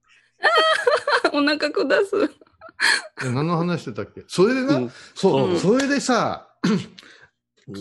[1.34, 2.42] お腹下す。
[3.24, 4.24] え何の話してたっけ？
[4.28, 6.48] それでな、うんそう、うんそれでさ、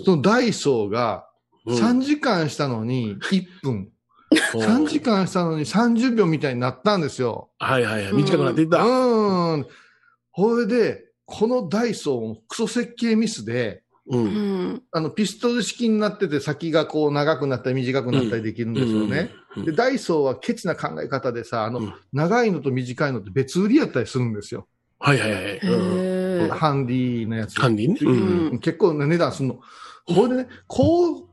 [0.04, 1.26] そのダイソーが
[1.66, 3.88] うん3時間したのに1分、
[4.54, 7.50] 3時間したのに30秒みたいになったんですよ。
[7.58, 8.12] はいはいはい。
[8.14, 8.82] 短くなっていった。
[8.84, 9.66] うん。
[10.30, 14.18] ほれで、このダイソーもクソ設計ミスで、う。
[14.18, 14.26] うん
[14.74, 14.82] ん。
[14.90, 19.30] あの、ピストル式になってて先がこう長くなったり短くなったりできるんですよね。
[19.56, 19.64] うん。
[19.64, 24.66] で、ダイソーはケチな考え方でさ、あの、うん長いのと短いのって別売りやったりするんですよ。
[25.02, 26.50] はいはいはい。
[26.50, 27.60] ハンディのやつ。
[27.60, 27.98] ハンディね。
[28.00, 29.60] うんうん結構な値段するの。
[30.06, 31.28] ほいでね、こう、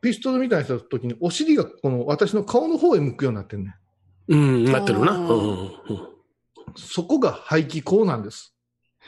[0.00, 3.76] ピストルみたいにした時に、お尻がこの私の顔の方へ向くようになってるね。
[4.28, 5.12] うん、なってるな。
[5.12, 5.70] うんうんうん
[6.76, 8.54] そこが排気口なんです。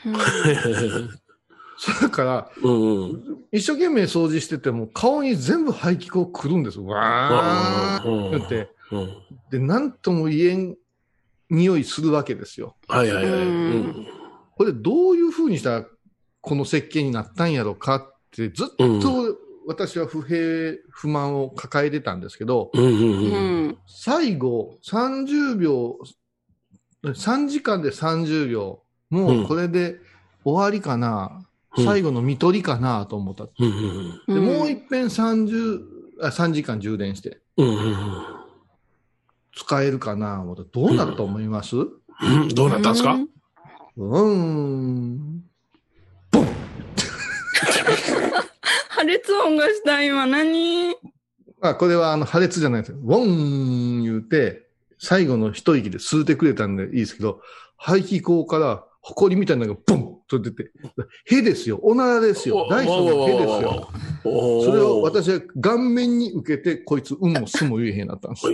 [2.01, 3.23] だから、うんうん。
[3.51, 6.79] 一生懸命掃除してても、顔に全部排気口来るんです。
[6.79, 8.69] わーって
[9.49, 10.75] で、なんとも言えん
[11.53, 12.75] 匂いするわけですよ。
[12.87, 13.33] はいはいはい。
[13.33, 14.07] ううんん
[14.55, 15.85] これどういう風にしたら
[16.41, 18.67] この設計になったんやろかってずっ
[19.01, 23.67] と私は不平不満を抱えてたんですけど、うんうんううん。
[23.69, 23.77] ん。
[23.87, 25.97] 最後30秒、
[27.03, 29.99] 3時間で30秒、もうこれで
[30.43, 31.43] 終わりかな、うん
[31.75, 33.45] 最後の見取りかなと思った。
[33.45, 33.65] うん
[34.27, 35.79] うんで、もう一遍30、
[36.21, 38.42] あ3時間充電してうんうん
[39.55, 40.63] 使えるかな思った。
[40.63, 41.75] どうなると思います？
[41.77, 41.89] う
[42.21, 42.47] うん。
[42.49, 43.17] どうなったんですか？
[43.97, 45.43] ーん。
[48.89, 50.95] 破裂音がした今何？
[51.61, 52.97] あ、これはあの破裂じゃないですよ。
[52.97, 57.41] ウォン言うて、最後の一息で吸うてくれたんでいいですけど、
[57.77, 60.71] 排気口から埃みたいなのがボンと出て、
[61.25, 61.79] へですよ。
[61.83, 62.67] おならですよ。
[62.69, 63.89] ダイソーのへですよ。
[64.25, 68.47] おそれを私は顔面に受けて、こいつ、うんもすも言えへんなったんです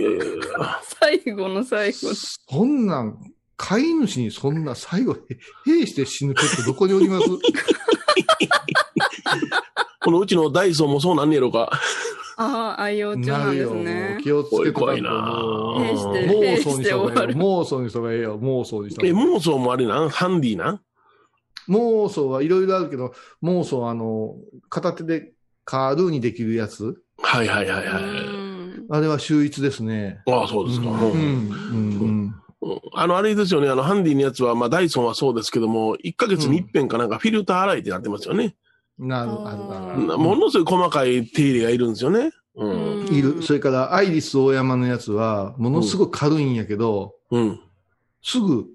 [1.00, 2.14] 最後の最後。
[2.14, 3.18] そんなん、
[3.56, 5.16] 飼い主にそんな最後、
[5.66, 7.26] へ、へして死ぬペットどこにおります？
[10.02, 11.70] このうちのダイソーもそうなんねやろか。
[12.38, 14.18] ああ、愛用中なんですね。
[14.22, 15.10] 気をつけてた怖いな
[15.76, 17.36] 妄想にした方がいいよ。
[17.36, 18.38] 妄想にした方がいいよ。
[18.40, 19.34] 妄想にした方がえ、いい。
[19.36, 20.08] 妄想もあれなん？
[20.08, 20.80] ハンディな
[21.68, 24.36] 妄想はいろいろあるけど、妄想はあの、
[24.68, 25.32] 片手で
[25.64, 27.00] カールーにできるやつ？
[27.22, 28.02] はいはいはいはい。
[28.02, 28.06] う
[28.46, 28.50] ん
[28.92, 30.20] あれは秀逸ですね。
[30.26, 30.90] ああ、そうですか。
[30.90, 30.96] うん。
[30.98, 31.52] ううんん。
[31.72, 32.02] うん。
[32.02, 32.34] うん
[32.92, 38.54] あの、あれですよね、あの、ハンディのやつは、まあ、ダイソンはそうですけども、1ヶ月に一遍かなんかフィルター洗いってなってますよね。
[38.98, 40.18] なる、あるある。
[40.18, 42.32] ものすごい細かい手入れがいるんですよね。
[42.56, 43.06] うん。
[43.10, 43.42] いる。
[43.42, 47.60] それから、アイリス大山のやつは、ものすごい軽いんやけど、うん。
[48.22, 48.66] すぐ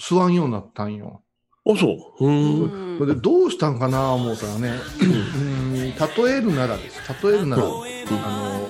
[0.00, 1.21] 吸わんようになったんよ。
[1.64, 2.24] あ、そう。
[2.24, 2.28] う。
[2.28, 5.92] うんんそれでどうしたんかな思ったらね、うん、例
[6.36, 7.00] えるならです。
[7.24, 8.68] 例えるなら、あの、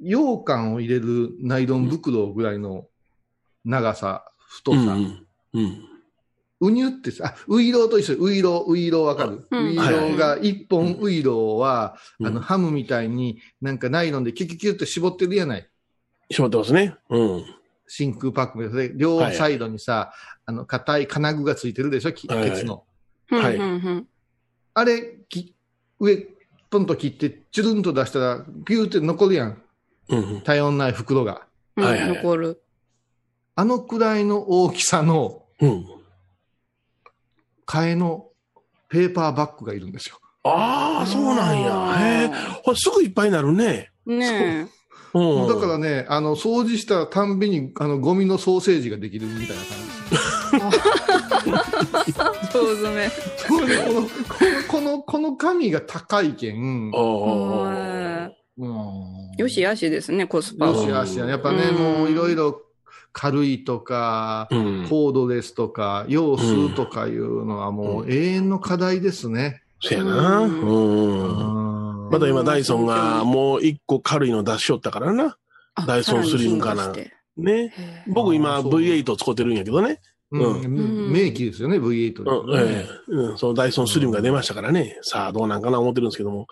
[0.00, 2.86] 羊羹を入れるナイロン袋ぐらいの
[3.64, 4.78] 長さ、太さ。
[4.78, 5.26] うん。
[5.54, 5.84] うん。
[6.60, 15.68] ウニュってさ、あ、ウイローと一緒、ウイロー、ウイローわかる、うんウイローが、一本ウイローは、うんあの、ハムみたいになんかナイロンでキュキュキュって絞ってるやない。
[16.30, 16.96] しまってますね。
[17.10, 17.44] うん。
[17.88, 20.12] 真空パックで、両サイドにさ、
[20.46, 22.84] あの、硬い金具がついてるでしょ、きはいはいケツの。
[23.30, 24.06] はい
[24.74, 25.56] あれ、き
[25.98, 26.16] 上、
[26.70, 29.62] ポンと切って、チュルンと出したら、ピューって残るやん。
[30.08, 30.40] うん。
[30.42, 31.46] 頼んない袋が。
[31.76, 32.62] うんはいはい残る。
[33.56, 35.84] あのくらいの大きさのうん。
[37.66, 38.28] 替えの
[38.88, 40.20] ペーパーバッグがいるんですよ。
[40.44, 41.96] ああ、そうなんや。
[41.98, 42.30] へえ。
[42.64, 43.90] これすぐいっぱいになるね。
[44.06, 44.68] ね
[45.18, 50.16] ううんだからね、あの、掃除したたんびに、あの、ゴミのソーセージができるみたいな感じで
[52.12, 52.18] す。
[52.18, 53.10] 腸詰め。
[53.48, 54.08] これこの、この、
[54.68, 58.30] この、この紙が高いけん、よ
[59.48, 60.78] しあしですね、コスパよは。
[60.82, 61.30] しあしやね。
[61.30, 62.62] やっぱね、うんもういろいろ
[63.12, 64.86] 軽いとか、うん。
[64.88, 69.62] コードレスとか、要数とかいうのはもう永遠の課題ですね。
[69.80, 70.40] そやな。
[70.40, 71.67] ううん。
[72.08, 75.36] うんまた今、ダイソンがもう一個軽いの出しよったからな。
[75.74, 76.92] あダイソンスリムかな
[77.36, 77.72] ね。
[78.08, 80.00] 僕今あーそう V8 使ってるんやけどね。
[80.30, 84.98] うんうん名機ですよね、V8 うん、で、ええうん、そのダイソンスリムが出ましたからね。
[85.02, 86.46] さあ、どうなんかな思ってるんですけども。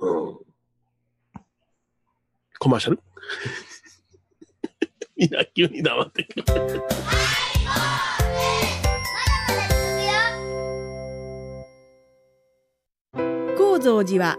[0.00, 0.38] うん。
[2.58, 3.00] コマーシャル？
[5.16, 6.28] みんな急に黙ってる。
[13.56, 14.38] 高蔵寺は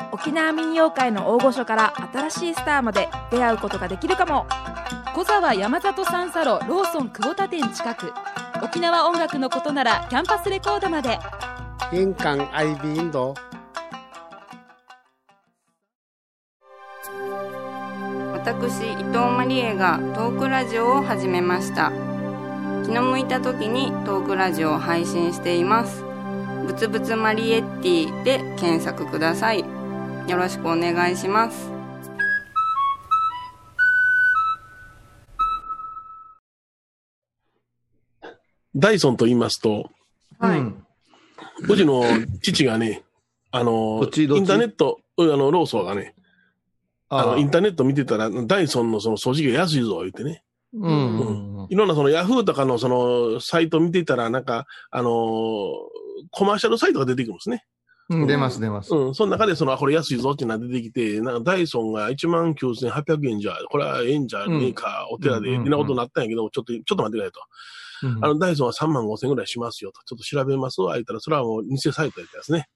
[0.11, 4.45] 沖縄民謡界の大御所から新しいスターまで出会うことができるかも。
[5.15, 8.13] 小沢山里三佐路ローソン久保田店近く。
[8.63, 11.17] 沖縄音楽のことならキャンパスレコードまで。
[11.91, 13.33] 印港 IB 印度。
[18.33, 21.91] 私伊藤マリエがトークラジオを始めました。
[22.83, 26.11] 気の向いた時にトークラジオを配信しています。
[26.65, 29.80] ぶつぶつマリエッティで検索ください
[30.27, 31.69] よろしくお願いします。
[38.73, 39.89] ダイソンと言いますと、
[40.39, 40.59] はい、
[41.69, 42.03] うちの
[42.41, 43.03] 父がね、
[43.51, 44.39] あのどっ、ちどっち？
[44.39, 46.15] インターネット、うんあの、ローソンがね、
[47.09, 50.43] あの、インタターネット見てたら、ダイソンのその掃除機が安いぞ、言ってね。
[50.73, 51.63] うんうん。
[51.63, 51.67] うん。
[51.69, 55.13] いろんなそのヤフーとかのそのサイト見てたら、なんか、あのー
[56.29, 57.65] コマーシャルサイトが出てくるんですね。
[58.11, 58.93] うん出ます出ます。
[58.93, 59.15] うん。
[59.15, 67.39] その中でその、あこれ安いぞっていうのが出てきて、なんかダイソンが19,800円じゃ、これはええんじゃねえか、お寺で、ってなことになったんやけど、ちょっと、ちょっと待ってくれと。
[68.03, 70.01] うんあの、ダイソンは3万5千ぐらいしますよと。
[70.05, 72.67] ちょっと調べますわ、言ったら、それはもう偽サイトやったやつね。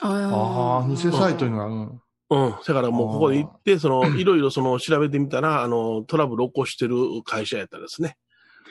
[0.00, 2.00] ああ、偽サイトには、うん
[2.30, 2.50] うん。
[2.52, 8.16] だからもうここで行って、その、いろいろその調べてみたら、あの、トラブル起こしてる会社やったですね。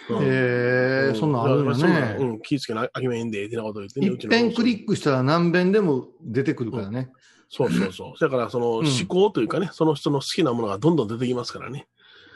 [0.10, 2.18] うんへえ、そんなんあるんね。
[2.20, 4.08] うん、気ぃつけなあきめんで、ってなこと言ってね。
[4.08, 7.10] 一遍クリックしたら何遍でも出てくるからね。
[7.50, 8.20] そうそうそう。
[8.20, 11.88] だから、その、うん思考というかね、その人の好きなものがどんどん出てきますからね。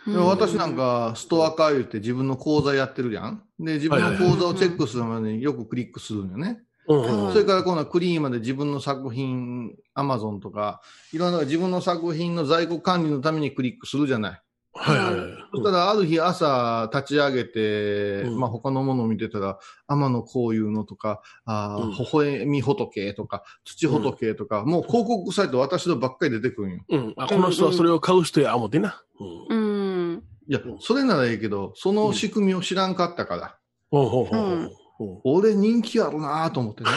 [0.05, 3.43] でも私なんか、ストア化言って自分の口座やってるやん。
[3.59, 6.59] で、自分の口座をチェックするまでによくクリックするんよね。
[6.86, 10.81] それから今度はクリーンまで自分の作品、アマゾンとか、
[11.13, 14.41] いろんな自分の作品の在庫管理のためにクリックするじゃない。
[14.75, 15.33] はいはいはい。
[15.51, 26.79] そしたら、ある日朝立ち上げて、うんまあ他のものを見てたら、天野こういうのとか、あーうん微笑み仏とか、土仏とか、もう広告サイト私のばっかり出てくるんよ。
[26.89, 27.13] うん。
[27.17, 29.01] あ、この人はそれを買う人や思ってな。
[29.49, 29.57] うん。
[29.57, 33.57] うんいや、それならいいけど、その仕組みを知らんかったから、
[33.91, 34.75] ほうほうほうほううんほう。
[35.23, 36.89] 俺人気あるなと思ってね。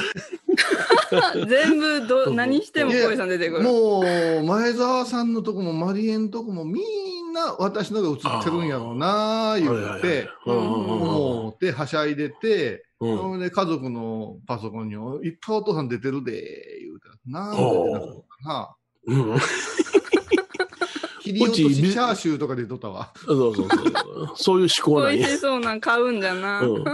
[1.48, 4.02] 全部ど 何しても小井さん出てくるもう、
[4.44, 13.18] 前澤さんのとこもマリエのとこもみんな私のが映ってるんやろうな言って、思ってはしゃいでて、うん。
[13.18, 14.94] それで家族のパソコンに、
[15.26, 18.76] いっぱいお父さん出てるで、言うたら、なんで出てなかったかな。
[19.06, 19.38] うん。
[21.20, 23.12] 切り落としチャーシューとかで撮ったわ。
[23.24, 24.32] そうそうそう。
[24.37, 25.18] そういう思考なんや。
[25.18, 26.85] 美味しそうなん買うんじゃな、うん。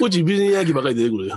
[0.00, 1.36] うちビジネ焼きばかり出てくるよ。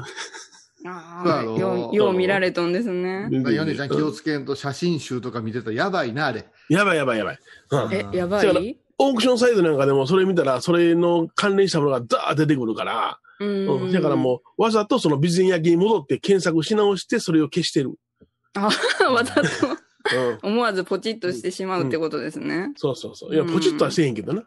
[0.86, 6.46] ああようよう見られとんですねヨネちゃん気をつけんと写真集とか見てたらやばいな、あれ。
[6.70, 7.40] やばいやばいやばい。
[7.72, 8.80] うんえやばい？
[8.98, 13.92] オークションサイトなんかでもそれ見たら、それの関連したものがザーッ出てくるから、ううんん。
[13.94, 17.94] だからもう、わざとそのビジネ焼きに戻って検索し直して、それを消してる。
[18.56, 18.70] あ
[19.12, 20.54] わざとうん。
[20.54, 23.34] 思わずポチッとしてしまうってことですね、そうそうそう。
[23.34, 24.44] いや、うんポチッとはせえへんけどな。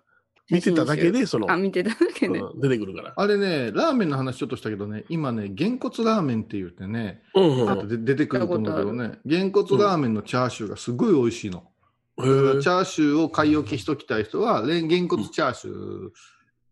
[0.50, 3.12] 見てただけで、その、あ見てただけで、うん出てくるから。
[3.16, 7.70] あれね、ラーメンの話ちょっとしたけどね、今ね、げんこつラーメンって言ってね、うんうん。
[7.70, 11.64] あとで出てくると思うけどね、げんこつラーメンのチャーシューがすごい美味しいの。
[12.18, 16.10] へーチャーシューを買い置きしときたい人は、れんげんこつチャーシュー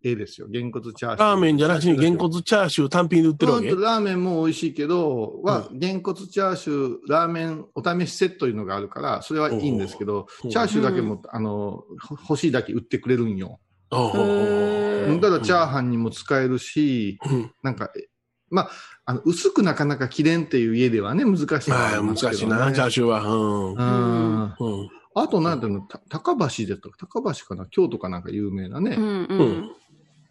[0.03, 0.49] ええですよ。
[0.49, 1.29] げんこつチャーシュー。
[1.31, 3.69] ラーメンじゃなしに、げんこつチャーシュー単品で売ってるわけ？
[3.71, 13.61] うんとラーメンも美味しいけど、は、げんこつチャーシュー、ラーメンお試しセットいうのがあるから、それはいいんですけど、うんチャーシューだけも、あの、ほ欲しいだけ売ってくれるんよ。
[13.91, 18.07] ああへーだからチャーハンにも使えるし、うんなんか、え
[18.49, 18.71] まあ、
[19.05, 23.23] あの、薄くなかなか切れんっていう家ではね、難しいと思まあ、難しいな、チャーシューは。
[23.23, 23.75] うん。
[23.75, 24.43] うん。
[24.45, 24.89] うん。
[25.15, 27.67] あと、なんていうの、た高橋でと高橋かな？
[27.67, 29.71] 京都かなんか有名なね、うんうん。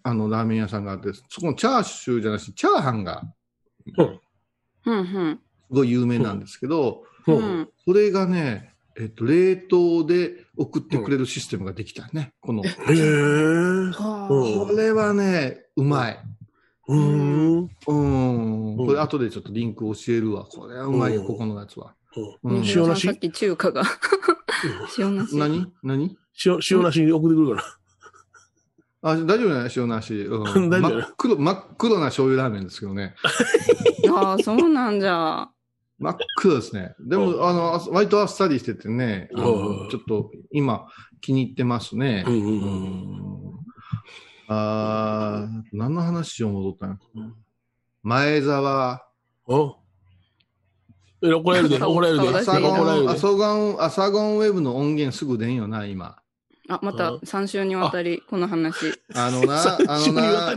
[0.03, 3.23] あの、ラーメン屋さんがあって、そこのチャーシューじゃなし、チャーハンが、
[3.97, 4.19] うん
[4.85, 5.39] うん。
[5.67, 7.31] すごい有名なんですけど、う。
[7.33, 7.69] うんん。
[7.85, 12.33] それがね、えっと、冷凍で送ってくれるシステムができたね。
[12.41, 12.71] この、へえ。
[13.91, 16.19] はうんこれはね、うまい。
[16.87, 17.59] うん。
[17.59, 17.69] うん。
[17.87, 20.45] うんこれ後でちょっとリンク教えるわ。
[20.45, 21.95] これはうまいよ、うんここのやつは。
[22.43, 23.07] 塩なし？
[23.07, 23.83] さっき中華が。
[24.97, 25.37] 塩なし。
[25.37, 25.71] 何？
[25.83, 26.17] 何？
[26.45, 27.78] 塩、塩なしに送ってくるか
[29.01, 30.13] あ、大丈夫だね、塩なし。
[30.21, 30.91] うん、 大丈夫？
[30.95, 33.15] 真っ黒、真っ黒な醤油ラーメンですけどね。
[34.13, 35.49] ああ、そうなんじゃ。
[35.99, 36.95] 真っ黒ですね。
[36.99, 40.87] でも、あの、あ割とあっさりしててね、あうんのちょっと今
[41.21, 42.23] 気に入ってますね。
[42.25, 42.31] ら。
[42.31, 42.53] うんうんうん。
[42.53, 43.49] うん
[44.51, 46.97] あー何の話しよう戻ったんや
[48.01, 49.05] 前澤、
[49.45, 49.75] お？
[51.21, 52.29] え怒られるで、怒られるで。
[52.35, 53.13] 朝いいなゴン、怒られるで。
[53.13, 56.17] 朝ゴン、朝ゴンウェブの音源すぐ出んよな、今。
[56.69, 58.93] あ、また3週にわたり、この話。
[59.15, 60.55] あのな、 あのな、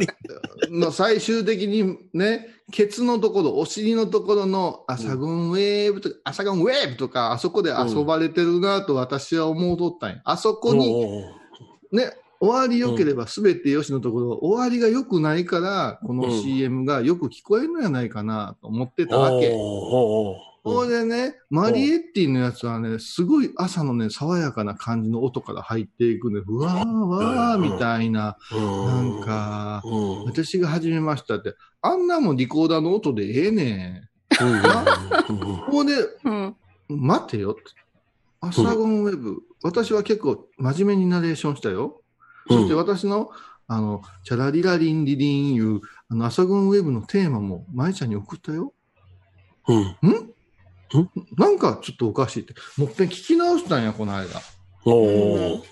[0.70, 10.16] の最終的にね、ケツのところ、お尻のところの朝ゴンウェーブとか、朝ゴンウェーブとか、あそこで遊ばれてるなと私は思うとったんや。
[10.24, 11.02] あそこに、
[11.92, 19.50] ね、終わり良ければ全てよしのところ、終わりが良くないから、このうん CM がよく聞こえるのやないかなと思ってたわけ。
[20.64, 30.24] おうおうそれでね、マリエッティのやつはね、すごい朝のね、爽やかな感じの音から入っていくね、うわーわーみたいな、なん、か、うん。
[30.26, 34.08] 私が始めましたって、あんなもんリコーダーの音でええね
[34.40, 35.58] うんうんん。
[35.58, 35.94] ここで、
[36.24, 36.56] うん。
[36.88, 37.62] 待てよって。
[38.40, 42.02] 朝ゴンウェブ、私は結構真面目にナレーションしたよ。
[42.48, 43.30] そして私の、
[43.68, 48.74] あの、チャラリラリンリリンいう、あの、朝ゴンウェブのテーマも、舞ちゃんに送ったよ。
[49.68, 49.74] う
[50.08, 50.31] ん？
[51.36, 52.54] なんかちょっとおかしいって。
[52.76, 54.40] もっぺん聞き直したんや、この間。
[54.84, 55.62] おう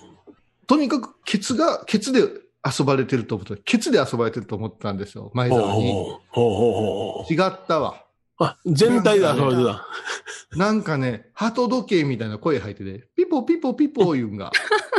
[0.67, 2.21] とにかく、ケツが、ケツで
[2.65, 3.55] 遊ばれてると思った。
[3.57, 5.91] ケツで遊ばれてると思ってたんですよ、前澤に。
[5.91, 6.73] ほうほうほう
[7.23, 8.05] ほう違ったわ。
[8.39, 9.85] あ、全体で遊ばれてた。
[10.57, 14.51] なんかね、鳩時計みたいな声入ってて、ピポピポピポ言うんが。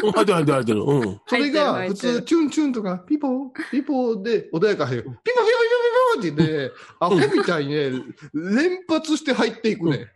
[0.03, 0.83] うん入ってる入ってる入ってる。
[0.83, 1.21] うん。
[1.27, 5.03] それが普通、チュンチュンとか、ピポ、ピポで穏やか入る。
[5.05, 5.62] ピポピポ
[6.20, 7.90] ピポピポって言って、アホみたいにね、
[8.35, 10.09] 連発して入っていくね。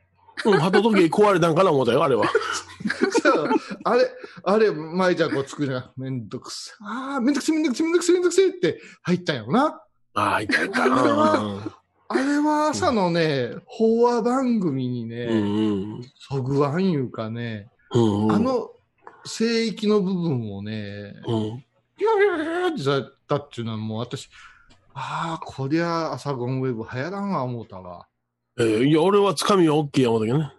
[0.45, 2.27] うん、鳩時計壊れたんかな思ったよ、あれは。
[3.85, 4.11] あ、あれ、
[4.45, 5.91] あれ、舞ちゃんこうつくじゃん。
[5.97, 6.77] めんどくさい。
[6.83, 9.83] ああ、めんどくせえめんどくせえめんどくせえめんどくせえって入ったんやろな。
[10.15, 11.81] ああ、痛いかあれな。
[12.09, 15.35] あれは朝のね、法話番組にうんね、う
[16.01, 16.03] ん。
[16.19, 18.33] そぐわんいうかね、うんうん。
[18.33, 18.71] あの
[19.25, 21.57] 聖域の部分をね、ピュー
[21.97, 24.29] ピューってされたっていうのはもう私、
[24.99, 28.09] ああ、こりゃ朝ゴンウェブ流行らんわ思ったわ。
[28.59, 30.53] えーいや、俺はつかみは OK や思ったけどね。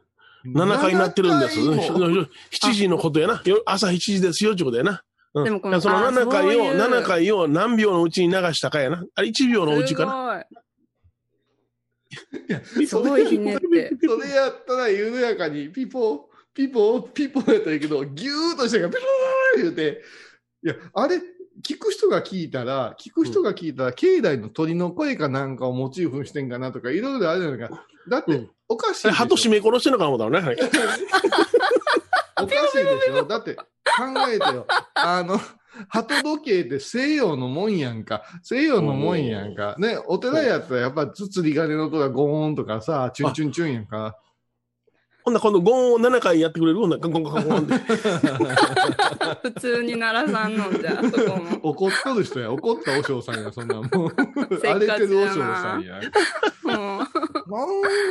[0.46, 1.60] 7回になってるんです。
[1.60, 2.08] 7回も
[2.52, 3.42] 7時のことやな。
[3.44, 5.02] よ朝7時ですよってことやな。
[5.34, 9.04] うんでもこのだからそのあ7回を、そういう7回を何秒のうちに流したかやな。
[9.16, 10.36] あれ1秒のうちかな。
[10.36, 10.42] な。
[10.42, 10.46] い
[12.48, 13.98] やすごいひねって。
[14.08, 20.02] それやったら緩やかにピポ、ピポ、ピポやったらいいけど、ギューッとしてからピポー言うて、
[20.64, 21.22] いや、あれ、
[21.64, 27.84] 聞く人が聞いたら、聞く人が聞いたら、境内の鳥の声かなんかをモチーフにしてんかなとか、いろいろあるじゃないか。
[28.10, 30.56] だってうん、おかしい鳩締め殺してんのかな思ったのね。
[32.40, 33.26] おかしいでしょ。
[33.26, 33.64] だって、考
[34.30, 34.68] えてよ。
[34.94, 35.40] あの、
[35.90, 38.24] 鳩時計って西洋のもんやんか。
[38.44, 39.76] 西洋のもんやんか。
[39.80, 44.16] ね、お寺やったらやっぱつつり金の音がゴーンとかさ、チュンチュンチュンやんか。
[45.28, 46.80] ほんなら今度ゴーンを7回やってくれる？
[46.80, 47.74] ほんならゴンゴンゴンゴンって。
[49.44, 51.60] 普通にならさんのじゃあ、そこも。
[51.64, 53.88] 怒っとる人や、怒った和尚さんや、そんなもん。
[54.62, 56.00] せ荒れてる和尚さんや。
[56.64, 57.08] うんなん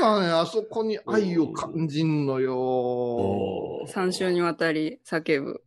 [0.00, 2.54] かね、あそこに愛を感じんのよ。
[2.58, 5.62] おー3週にわたり叫ぶ。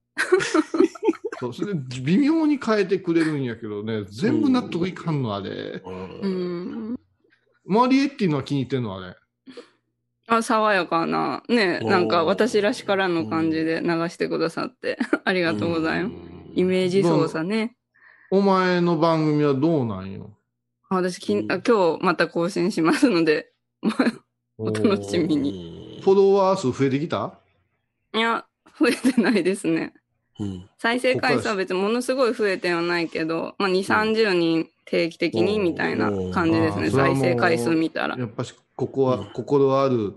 [1.39, 5.49] そうそれで微妙に変えてくれるんやけどね、全部納得いかんの、あれ。
[5.49, 5.89] う
[6.21, 6.99] うんん。
[7.65, 9.15] マリエッティのは気に入ってんの、あれ。
[10.29, 11.43] あ、爽やかな。
[11.49, 14.97] ねなんか私らしからぬ感じで流してくださって。
[15.25, 16.15] ありがとうございます。
[16.55, 17.75] イメージ操作ね。
[18.31, 20.31] お前の番組はどうなんよ？
[20.89, 23.51] あ私きんあ、今日また更新しますので。
[24.57, 25.99] お楽しみに。
[26.03, 27.33] フォロワー数増えてきた？
[28.13, 28.45] いや、
[28.79, 29.93] 増えてないですね。
[30.39, 30.69] うん。
[30.77, 36.89] 再生回数は別にものすごい増えてはないけど、まあ、2、30人定期的にみたいな感じですね。
[36.89, 38.17] 再生回数見たら。
[38.17, 40.15] やっぱし、ここは心ある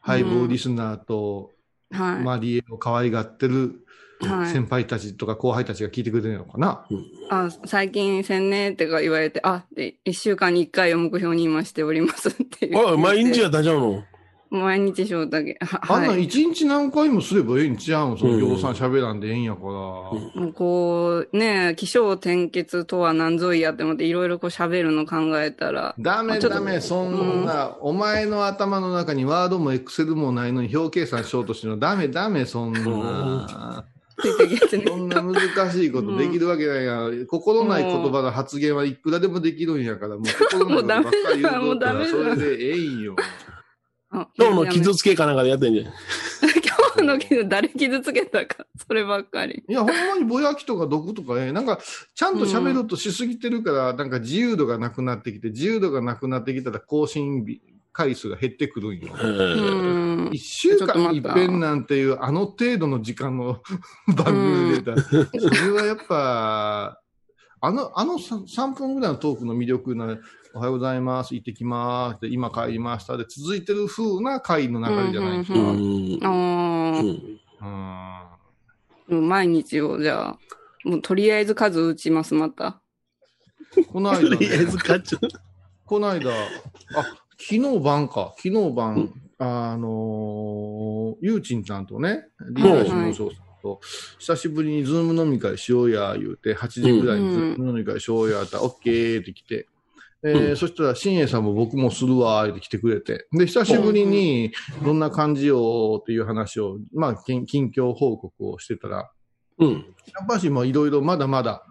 [0.00, 1.52] ハイボーリスナーと、
[1.90, 2.22] はい。
[2.22, 3.84] マリエを可愛がってる
[4.22, 6.86] はい先輩たちとか後輩たちが聞いてくれてるのかな？
[7.30, 12.94] あ、最近せんねってか言われて、あ、で、1週間に1回を目標に今しておりますっていう。
[12.94, 14.04] あ、毎日やったんちゃうの？
[14.50, 15.58] 毎日翔太け。
[15.60, 16.16] はあんな。
[16.16, 18.18] 一日何回もすればええんちゃうん？
[18.18, 19.70] そのうん行さん喋らんでええんやから。
[19.70, 33.86] もうこう、ね、気象転結とは何ぞいやって思っていろいろこう喋るの考えたら、ダメダメ、そんな、お前の頭の中にワードもエクセルもないのに表計算しようとしてるのダメダメ、そんな。
[34.22, 37.26] そんな難しいことできるわけないやん。
[37.26, 43.16] 心ない言葉の発言はいくらでもできるんやから、もう心ないことばっかり言うとったら、それでええんよ。
[44.10, 45.86] あ今日の傷つけかなんかでやってんじゃん。
[45.86, 45.94] 今
[46.96, 49.62] 日の傷、誰傷つけたか、そればっかり。
[49.68, 51.78] いや、ほんまにぼやきとか毒とかね、なんか、
[52.14, 57.60] ちゃんと喋ろうとしすぎてるから、なんか自由度がなくなってきて、自由度がなくなってきたら更新日
[57.92, 59.14] 回数が減ってくるんよ。
[59.20, 60.38] ううんん一。
[60.42, 63.60] 週間に一遍なんていう、あの程度の時間の
[64.16, 65.02] 番組で出た。
[65.02, 67.00] それはやっぱ、
[67.60, 70.18] あの、あの 3, 3分ぐらいのトークの魅力な、
[70.52, 75.58] おはようございます、行ってきます、で今帰りました、で続いてる風な回の流れじゃないですか。
[75.58, 75.62] う
[79.10, 80.38] うん毎日を、じゃあ、
[80.84, 82.80] もうとりあえず数打ちます、また。
[83.92, 85.28] この間、とりあえず買っちゃう。
[85.84, 86.34] この間、あ、
[87.38, 93.80] 昨日晩か、昨日晩、あのー、ゆうちんちゃんとね、リーダー志望賞さんと、
[94.18, 99.68] 久しぶりにズーム飲み会しようや、言うて、8時ぐらいにズーム飲み会しようや、って、オッケーって来て、
[100.22, 104.52] えーうんそしたら、新栄さんも僕もするわ、って来てくれて、で、久しぶりに、
[104.84, 109.10] どんな感じよっていう話を、まあ、近近況報告をしてたら、
[109.58, 109.72] うん。
[109.72, 111.64] やっぱし、まあ、いろいろまだまだ、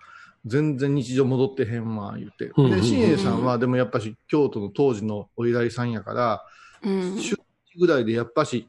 [0.45, 2.51] 全然日常戻ってへんわ、言うて。
[2.55, 6.43] うんうんうんで、新栄さんは、でもやっぱし、京都の当時のお依頼さんやから、
[6.83, 7.17] うん。
[7.19, 7.35] 週
[7.77, 8.67] ぐらいでやっぱし、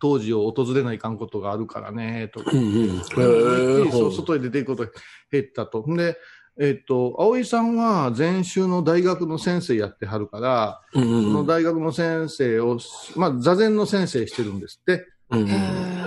[0.00, 2.50] 当時を訪れないかんことがあるからね、とか。
[2.52, 3.04] うんうん。
[3.04, 4.90] そう外へ出ていくことが
[5.30, 5.84] 減ったと。
[5.86, 6.16] で、
[6.60, 11.46] えっと、葵さんは前週の大学の先生やってはるから、うんそのうん。
[11.46, 12.78] 大学の先生を、
[13.16, 15.06] まあ、座禅の先生してるんですって。
[15.30, 15.46] うん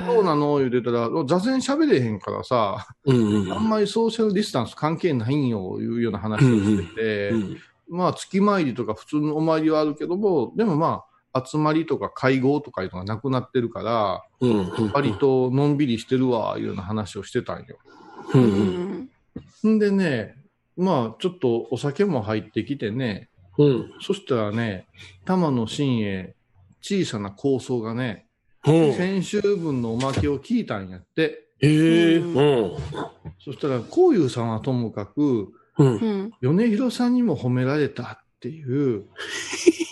[0.07, 0.57] どうなの？
[0.59, 7.57] 言うてたら、座禅喋れへんからさ、うんあんまりソーシャルディスタンス関係ないんよ、いうような話をしてて、うん。
[7.89, 14.91] まあ、月参りとか普通のお参りはあるけども、でもまあ、集まりとか会合とかいうのがなくなってるから、うん。
[14.93, 17.77] 割とのんびりしてるわ、いうような話をしてたんよ。
[18.33, 18.37] う。
[18.37, 19.09] うん
[19.65, 19.69] ん。
[19.75, 20.36] んでね、
[20.77, 23.91] まあ、ちょっとお酒も入ってきてね、うん。
[23.99, 24.87] そしたらね、
[25.25, 26.35] 玉野真栄、
[26.81, 28.27] 小さな構想がね、
[28.65, 28.93] うん。
[28.93, 31.47] 先週分のおまけを聞いたんやって。
[31.59, 32.17] へえ。
[32.17, 32.77] うん。
[33.43, 35.97] そしたら、こういうさんはともかく、うん。
[35.97, 36.31] うん。
[36.41, 39.05] 米広さんにも褒められたっていう、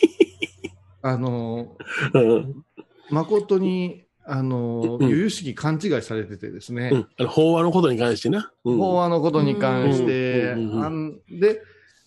[1.02, 1.78] あの、
[2.14, 2.64] うん。
[3.10, 7.08] 誠に、あの、うん由々しき勘違いされててですね、うん。
[7.18, 8.52] あの、法話のことに関してな。
[8.64, 8.78] うん。
[8.78, 11.62] 法話のことに関して、うんで、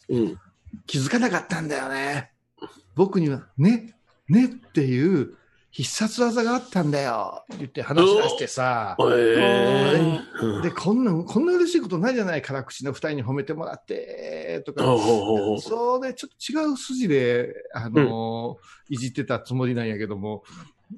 [0.08, 0.38] うん。
[0.86, 2.32] 気づかなかったんだよね。
[2.96, 3.94] 僕には、ね、
[4.28, 5.38] ねっていう
[5.79, 7.45] 必殺技があったんだよ。
[7.57, 8.97] 言って話し出してさ。
[8.99, 10.20] へえ。
[10.43, 14.83] うんで、こんな、こんな嬉しいことないじゃない辛口の二人に褒めてもらって、とか。
[14.83, 20.43] ほうほうほうほうそれ、ちょっと違う筋で、あのーいじってたつもりなんやけども、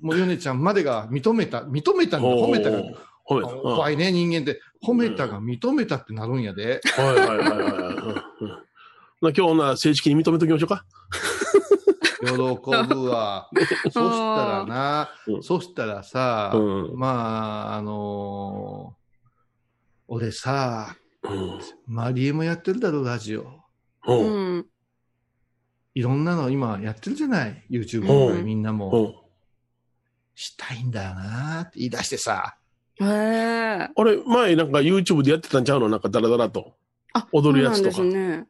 [0.00, 2.82] もうヨネちゃんまでが認めた、認めたんだ、褒めたが、
[3.28, 3.48] 褒めた。
[3.50, 4.62] 怖いね、人間って。
[4.82, 6.80] 褒めたが認めたってなるんやで。
[6.96, 10.86] はいはいはいはい今日な正式に認めときましょうか。
[12.20, 12.28] 喜
[12.94, 13.48] ぶわ。
[13.84, 16.58] そしたらな、うんそしたらさ、う
[16.94, 19.00] んまあ、あのー
[20.12, 21.60] 俺さ、うん。
[21.86, 23.42] マリエもやってるだろ、ラジオ。
[24.08, 24.12] う。
[24.12, 24.66] うんん。
[25.94, 28.90] いろんなの今やってるじゃない ?YouTube うんでみんなも。
[28.90, 29.14] うん。
[30.34, 32.56] したいんだよなって言い出してさ。
[33.00, 33.88] へえ。
[33.94, 35.88] あれ、前なんか YouTube でやってたんちゃうの？
[35.88, 36.74] なんかダラダラと。
[37.12, 38.46] あ、踊るやつとかそうですね。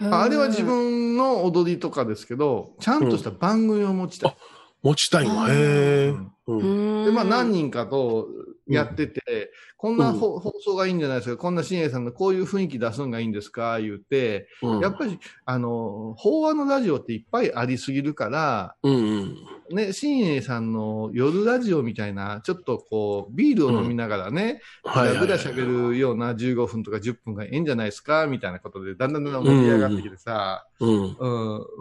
[0.00, 0.62] あれは自。
[0.62, 4.36] 分の踊りとかですけど、ちゃんとした番組を持ちたい。
[4.82, 5.44] 持ちたいわ。
[5.44, 6.08] あへえ。
[6.08, 6.52] うんう。
[6.52, 7.04] うんん。
[7.06, 8.26] で、まあ何人かと
[8.66, 19.36] やってて、こんなほ放送がいいんじゃないですか、こんな新栄さんのこういう雰囲気出すのがいいんですか言って、うんやっぱり、あの、法話のラジオっていっぱいありすぎるから、うんうん。
[19.70, 25.28] ね、新栄さんの夜ラジオみたいな、ちょっとこう、ビールを飲みながらね、ぐはいはいはい。
[25.28, 31.02] だぐだ喋るような15分とか10分がいいんじゃないですかみたいなことで、だんだんだんだん盛り上がってきてさ、うん。
[31.04, 31.14] うん。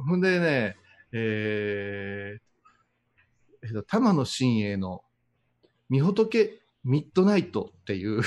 [0.08, 0.78] ほんでね、
[1.12, 5.04] えー、えっと、玉野真栄の、
[5.90, 8.22] みほとけミッドナイトっていう。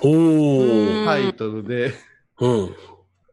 [1.06, 1.92] タイトルで、
[2.40, 2.74] うん。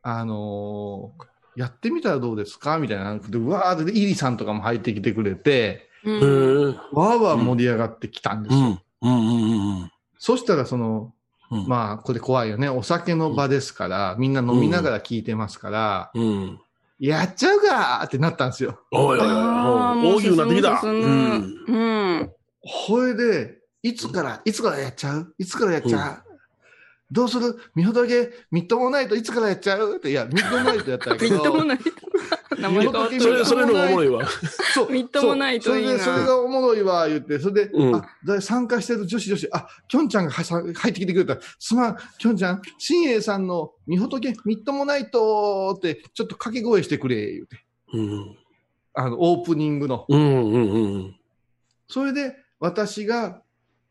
[0.01, 1.25] あのー
[1.57, 2.79] やってみたらどうですか？
[2.79, 3.17] みたいな。
[3.17, 6.21] で、うわーって、イリさんとかも入ってきてくれて、うへん。
[6.21, 6.75] ー。
[6.91, 8.81] わーわー盛り上がってきたんですよ。
[9.01, 9.09] うん。
[9.09, 11.13] うんうんうんそしたら、その、
[11.51, 11.67] うん。
[11.67, 12.67] まあ、これ怖いよね。
[12.67, 16.59] お酒の場ですから、みんな飲みながら聞いてますから、うん。
[16.99, 18.79] やっちゃうかーってなったんですよ。
[18.91, 19.33] おいおいおい
[20.15, 20.81] 大きくなってきた。
[20.83, 22.31] うん。
[22.61, 25.35] ほいで、いつから、いつからやっちゃう？
[25.37, 26.33] いつからやっちゃう、
[27.11, 27.55] どうする？
[27.75, 29.97] みほどけ、みっともないといつからやっちゃう？
[29.97, 31.79] って、いや、みっともないとやったら みっともない。
[32.57, 34.27] 名前それ、それのがおもろいわ。
[34.73, 34.91] そう。
[34.91, 35.89] みっともないといいな。
[35.91, 35.99] そう。
[35.99, 37.95] それで、それがおもろいわ、言って、それで、うん。
[37.95, 41.37] あ、だ参加してる女子女子、あ、きょんちゃんがはさ入ってきてくれた。
[41.59, 47.63] すまん、きょんちゃん、新栄さんのみほとけ、みっともないとって、ちょっと掛け声してくれ、言うて。
[47.93, 48.37] うん。
[48.93, 50.05] あの、オープニングの。
[50.07, 51.15] うんうんうん。
[51.87, 53.41] それで、私が、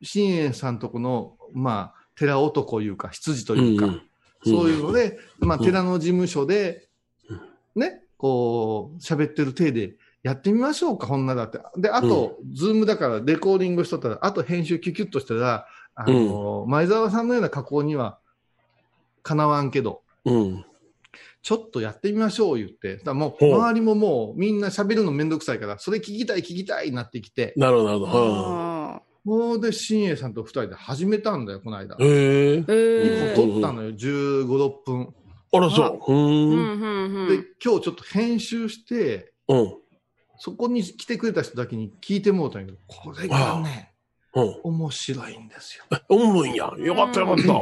[0.05, 3.61] 新栄さんとこの、まあ、寺男いうか、羊とうん。
[3.75, 4.03] いうか、ん
[4.45, 6.89] そういうので、まあ、うん寺の事務所で、
[7.75, 11.59] ね、こう、喋ってる体で、やってみましょうか、ほんならって。
[11.77, 18.19] で、あと、ズームだからレコーディングしとったら、あと編集キュキュッとしたら、あの、前澤さんのような加工には、
[19.23, 20.65] かなわんけど、うん。
[21.43, 28.74] ちょっとやってみましょう言って、だもう、周りももう、みんな喋るのめんどくさいから、それ聞きたい聞きたいになってきて、なるほど、なるほど。
[29.27, 31.97] あもうで、新栄さんと二人で始めたんだよ、この間。
[31.97, 32.59] へえ。
[32.59, 35.15] ーへ一本ー撮ったのよ、15、6分。
[35.53, 36.13] あら、そう。
[36.13, 36.15] う。
[36.15, 37.47] うんんうんで、うん。
[37.65, 39.75] 今日ちょっと編集して、うん。
[40.39, 43.93] そこに来てくれた人だけに聞いてもうたんやけど、これがね、
[44.35, 44.61] うん。
[44.65, 45.85] 面白いんですよ。
[46.09, 46.73] おもろいんや。
[46.77, 47.43] よかったよかった。
[47.43, 47.57] うん。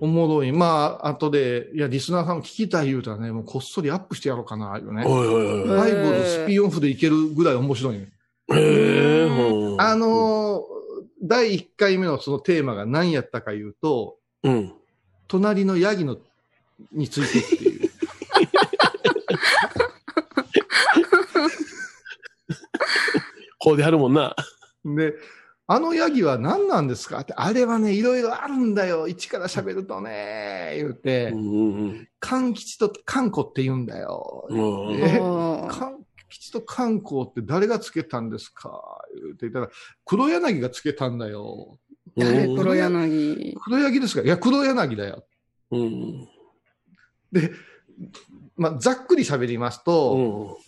[0.00, 0.52] おもろい。
[0.52, 5.04] まあ、後で、いや、リスナーさんも聞きたい言うたらね、もうこっそりアップしてやろうかな、よね。
[5.04, 5.68] おいおいおい。
[5.68, 8.12] バイブルスピンオフでいけるぐらい面白いね。
[8.52, 9.24] へえ。
[9.24, 10.77] うんあ、のー
[11.22, 14.72] 第1回目のそのテーマが何やったか言うと、うん。
[15.26, 16.16] 隣のヤギの、
[16.92, 17.90] についてっていう。
[23.58, 24.36] こうではるもんな。
[24.84, 25.14] で、
[25.66, 27.18] あのヤギは何なんですか？
[27.20, 29.08] って、あれはね、いろいろあるんだよ。
[29.08, 34.46] 一から喋るとね、言うてう、んうんカン吉とカンコって言うんだよ。
[34.48, 35.68] うん。
[36.28, 39.02] 吉とカンコって誰がつけたんですか？
[39.14, 39.68] 言うて言ったら、
[40.04, 41.78] 黒柳がつけたんだよ。
[42.16, 43.56] 黒柳。
[43.60, 45.24] 黒柳ですかいや、黒柳だよ。
[45.70, 46.28] うん。
[47.32, 47.52] で、
[48.56, 50.58] まあ、ざっくり喋りますと、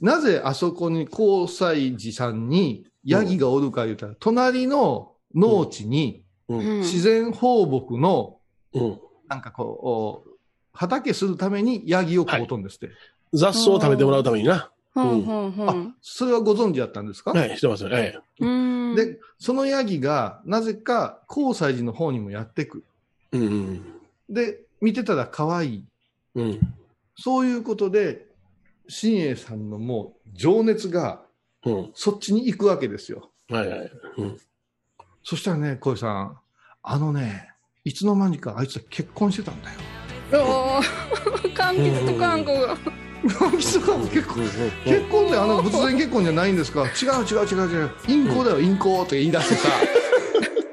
[0.00, 0.06] うん。
[0.06, 6.58] なぜあそこに高西寺さんにヤギがおるか言うたら、隣の農地にうん。
[6.58, 8.38] うん自然放牧の、
[8.74, 9.00] うん。
[9.28, 10.30] なんかこう、
[10.72, 12.90] 畑するためにヤギを買うとんですって。
[13.32, 14.70] 雑草を食べてもらうためにな。
[14.94, 17.90] ほんほんほあん。、それはご存知だったんですか、はい、してますよ。
[17.90, 18.22] はい。
[18.40, 18.94] うん。
[18.94, 22.84] で、そのヤギが、なぜか、高西寺の方にもやってく。
[23.32, 23.84] うん。
[24.28, 25.84] で、見てたら可愛い。
[26.36, 26.60] うん。
[27.16, 28.26] そういうことで、
[28.88, 31.22] 新栄さんのもう、情熱が、
[31.64, 31.90] うん。
[31.94, 33.30] そっちに行くわけですよ。
[33.48, 33.90] はいはい。
[34.18, 34.38] うん。
[35.24, 36.38] そしたらね、小井さん、
[36.82, 37.50] あのね、
[37.82, 39.78] いつの間にかあいつは結婚してたんだよ。
[40.44, 43.03] おー、 柑橘と韓国が。
[43.28, 44.08] 木 結婚
[44.84, 46.82] 結婚であの仏前結婚じゃないんですか？
[46.84, 47.90] 違う違う違う違う。
[48.08, 49.68] インコだよインコって言い出してさ。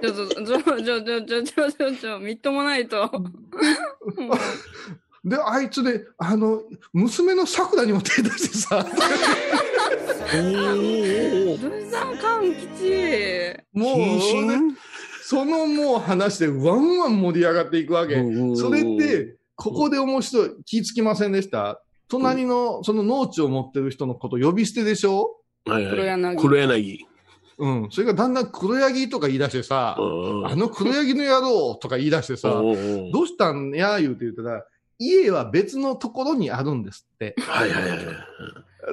[0.02, 3.10] ちょっとちょちょちょちょちょちょちょみっともないと
[5.24, 8.84] であいつであの娘のさくらにも手出してさ
[10.34, 14.20] おおおーさん勘吉もう
[15.24, 18.16] そのもう話でワンワン盛り上がっていくわけ
[18.56, 21.80] それってここで面白い気付きませんでした
[22.12, 25.38] 隣の、その農地を持ってる人のこと呼び捨てでしょ？
[25.66, 27.06] はいはい黒柳黒柳。
[27.58, 27.88] うん。
[27.90, 30.04] それがだんだん黒柳とか言い出してさ、う
[30.42, 32.76] んあの黒柳の野郎とか言い出してさ、うんう
[33.08, 33.72] んどうしたん？
[33.72, 34.66] や言うて言ったら、
[35.00, 37.36] 家は別のところにあるんですって。
[37.40, 38.00] はいはいはい。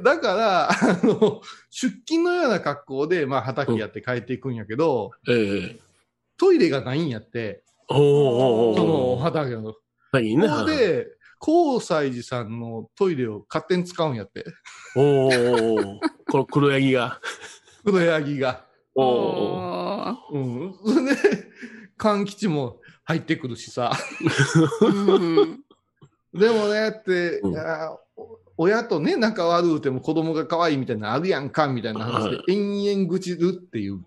[0.04, 1.40] だから、あの、
[1.70, 5.80] 出勤のような格好で、まあ畑やって帰っていくんやけど、ええ。
[6.36, 9.74] トイレがないんやって、おーおーおーその畑の。
[10.12, 10.46] 何ね。
[10.46, 11.06] ここで、
[11.38, 14.44] 高西寺さんのトイレを勝手に使うんやって。
[14.96, 17.20] おーおこの黒柳が。
[17.84, 18.64] 黒柳が。
[18.94, 20.74] おーおーうん。
[20.84, 21.20] それで、
[21.96, 23.92] 勘吉も入ってくるしさ。
[24.80, 25.60] うん
[26.34, 27.54] でもね、って、うん
[28.60, 34.06] 親とね、仲悪うても子供が可愛いみたいなのあるやんか、みたいな話では、延々愚痴るっていう、うん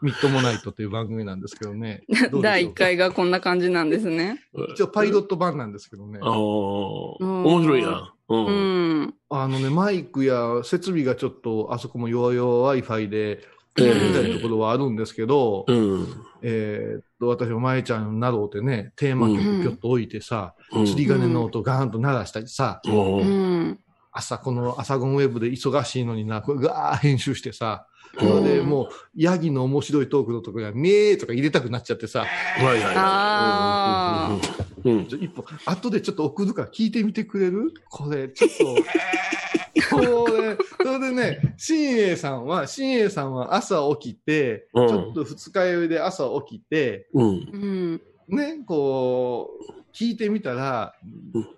[0.00, 2.04] みっともないとっていう番組なんですけどね。
[2.30, 4.44] ど第1回がこんな感じなんですね。
[4.72, 6.20] 一応パイロット版なんですけどね。
[6.22, 7.92] ああ、面白いやん。
[8.28, 8.36] う。
[8.36, 9.14] うんん。
[9.30, 13.40] あのね、マイクや設備がちょっと、あそこも弱々 Wi-Fi で、
[13.80, 16.06] ええみたいなところはあるんですけど、うん。
[16.42, 20.86] えーっと、私も舞ちゃんになろうってね、テーマ曲ぴょっと置いてさ、うん。
[20.86, 22.90] 釣り鐘の音ガーンと鳴らしたりさ、う。
[22.90, 23.78] うんん。
[24.18, 27.86] 朝この朝ゴンウェブで忙しいのにな、これガー編集してさ、
[28.18, 32.94] そうんれでもう、ヤギの面白いトークのところが、めーとか入れたくなっちゃってさ、はいはいはい。
[32.96, 34.38] あ
[34.84, 34.92] うん。
[34.98, 35.06] うん。
[35.06, 37.72] ちょ一歩、後でちょっと送るから聞いてみてくれる？
[37.88, 38.64] これ、ちょっと、
[39.94, 47.26] これ、それでね、新栄さんは、新栄さんは朝起きて、うんちょっと二日酔いで朝起きて、うん。
[47.26, 48.02] うん。
[48.28, 50.94] ね、こう、聞いてみたら
[51.34, 51.48] うん、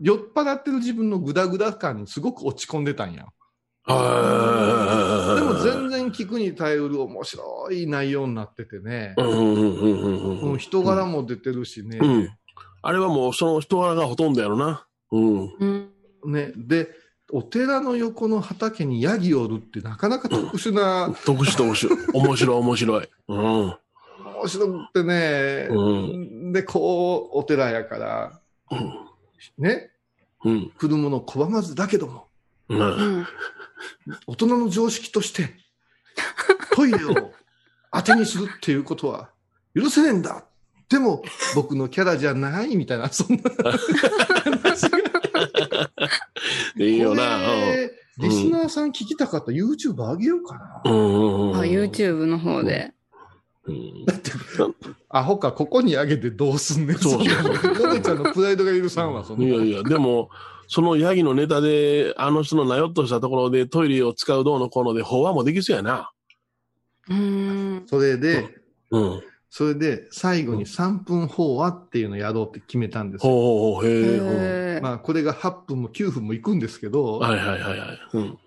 [0.00, 3.26] 酔っ払ってる自分のグダグダ感にすごく落ち込んでたんや。
[3.86, 5.40] はい。
[5.40, 12.30] でも全然聞くに耐えうる面白い内容になっててねう、んうんうんうんうんうん人柄も出てるしね、うん。
[12.82, 14.86] あれはもうその人柄がほとんどやろな。
[15.10, 15.50] うん。
[15.58, 15.90] うん。
[16.26, 16.88] ね、で、
[17.32, 21.88] お寺の横の畑にヤギおるってなかなか特殊な、特殊特殊。
[22.12, 23.08] 面白い面白い。
[23.28, 23.38] うん。
[23.38, 28.40] 面白くてね、うで、こう、お寺やから、
[29.58, 29.90] ね、
[30.44, 30.70] うん。
[30.70, 32.28] 来るもの拒まずだけども、
[32.68, 32.80] うん。
[32.80, 33.26] うん。
[34.26, 35.50] 大人の常識として、
[36.74, 37.32] トイレを
[37.92, 39.30] 当てにするっていうことは
[39.74, 40.44] 許せねえんだ。
[40.88, 41.22] でも、
[41.54, 43.42] 僕のキャラじゃないみたいな、そんな。
[46.76, 47.40] いいよな。
[48.18, 50.82] リスナーさん聞きたかったら YouTube 上げようかな。
[50.84, 50.92] うん。
[50.92, 51.56] うんうん。
[51.56, 52.92] あ、YouTube の方で。
[53.66, 54.06] うん。
[55.08, 56.98] アホか、ここに上げてどうすんねん。
[56.98, 59.34] そうそうヨネちゃんのプライドが許さんわ、そ。
[59.34, 60.30] いやいや、でも、
[60.68, 66.10] そのヤギのネタで、あの人のなよっとしたところでトイレを使うどうのこうので、法話もできそうやな。
[67.08, 67.82] うん。
[67.86, 68.48] それで、
[68.90, 69.22] うん。
[69.50, 73.32] それで最後に3分法話っていうのをやろうって決めたんですよ。
[73.32, 74.80] ほうほうほう、へえ。
[74.82, 77.98] まあ、これが8分も9分もいくんですけど、はいはいはいはい。
[78.14, 78.38] うん。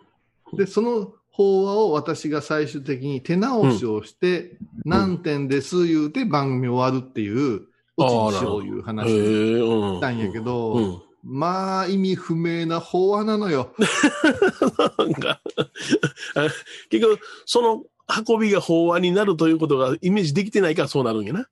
[0.58, 7.68] で、その法話を私が最終的に手直しをして、何点です言うて番組終わるっていう、う
[8.00, 9.08] ちにしよういうへ話。
[9.08, 11.02] したんやけど、うん。
[11.24, 13.70] まあ意味不明な法話なのよ。
[14.98, 15.40] なんか、
[16.34, 16.48] あ
[16.90, 17.84] 結局、その
[18.28, 21.48] 運びが法話になるということがイメージできてないからそうなるんやな。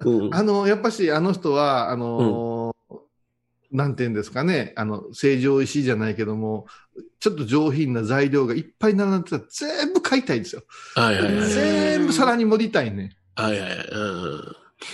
[0.00, 0.34] うん。
[0.34, 2.79] あの、やっぱしあの人は、あのー
[3.72, 6.66] なんていうんですかね、あの、成城石井じゃないけども、
[7.20, 10.62] ちょっと上品な材料がいっぱい並んでたら全部買いたいんですよ。
[10.94, 11.48] はいはいはい。
[11.50, 13.16] 全部皿に盛りたいね。
[13.36, 13.88] はいはいはい。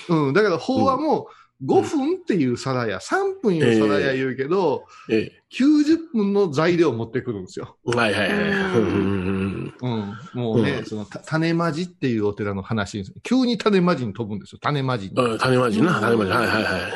[0.08, 0.32] うんうん。
[0.34, 1.28] だから法話も
[1.64, 7.78] 5分っていう皿や、3分いう皿や言うけど、え90分の材料を持ってくるんですよ。
[7.88, 7.96] え。
[7.96, 8.38] はいはいはい。
[8.78, 10.18] うんうん。
[10.34, 13.14] もうね、うんその、た種まじっていうお寺の話です。
[13.22, 14.58] 急に種まじに飛ぶんですよ。
[14.60, 15.14] 種まじに。
[15.14, 16.30] 種まじな、種まじ。
[16.30, 16.92] はいはいはい。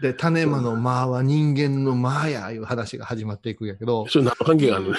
[0.00, 4.92] で、種馬の間は人間の間や、いう話が始まっていくんやけど、それ何の関係があるの？
[4.92, 4.98] ね。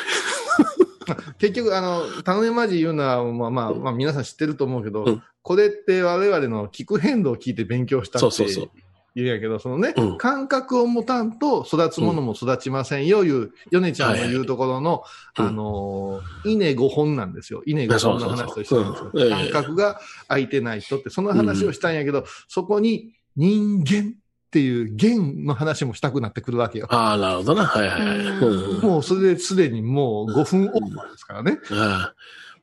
[1.37, 5.23] 結局、あの、種まじいうのは、まあまあ、まあ皆さん知ってると思うけど、うん。
[5.41, 8.69] これって我々の気候変動を聞いて勉強したって。
[9.15, 10.17] 言うんやけど、そのね、うん。
[10.17, 15.03] 感覚を持たんと育つものも育ちませんよ、いう、米ちゃんの言うところの、は
[15.37, 17.63] いはいあのー、稲5本なんですよ。
[17.65, 19.11] 稲5本の話と一緒なんですよ。
[19.13, 19.43] そうそうそううん。
[19.43, 19.51] ええ。
[19.51, 24.15] 感覚が空いてない人って、その話をしたんやけど、そこに人間
[24.55, 26.87] っていう弦の話もしたくなってくるわけよ。
[26.89, 27.65] ああ、なるほどな。
[27.65, 28.17] はいはいはい。
[28.17, 31.59] うんもうそれですでにもう5分オーバーですからね。
[31.71, 32.15] ああ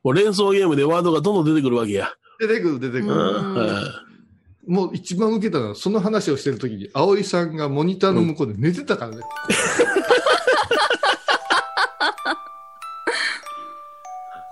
[0.03, 2.09] もう連想ゲームでワードがどんどん出てくるわけや。
[2.39, 3.13] 出てくる出てくる。
[3.13, 3.83] うんうん
[4.65, 9.21] もう一番受けたのは、その話をしてるときに、葵さんがモニターの向こうで寝てたからね。
[9.21, 9.47] あ
[9.99, 10.02] こ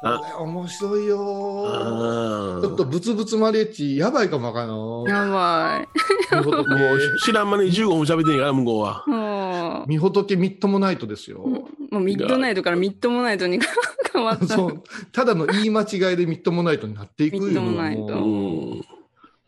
[0.03, 1.17] れ面白いよ
[2.61, 5.05] ちょっとブツブツマリエッチ、やばいかもわかんの。
[5.07, 5.85] やば
[6.31, 9.85] みほとけ、もう知らん間に15分喋ってんやから、向こうは。
[9.87, 11.43] みほとけみっともないとですよ。
[11.43, 13.59] う、もうミッドナイトからミッドもナイトに
[14.13, 14.47] 変わった。
[14.47, 14.83] そう。
[15.11, 18.81] ただの言い間違いでみっともないとになっていくみっともないとうもん。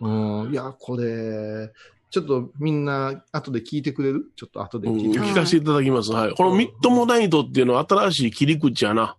[0.01, 0.51] ううん。
[0.51, 1.71] いや、これ、
[2.09, 4.31] ちょっとみんな後で聞いてくれる？
[4.35, 6.11] ちょっと後でうん聞いてくれる、聞かせていただきます。
[6.11, 6.33] はい。
[6.35, 9.15] このミッドモナイトっていうのは新しい切り口やな。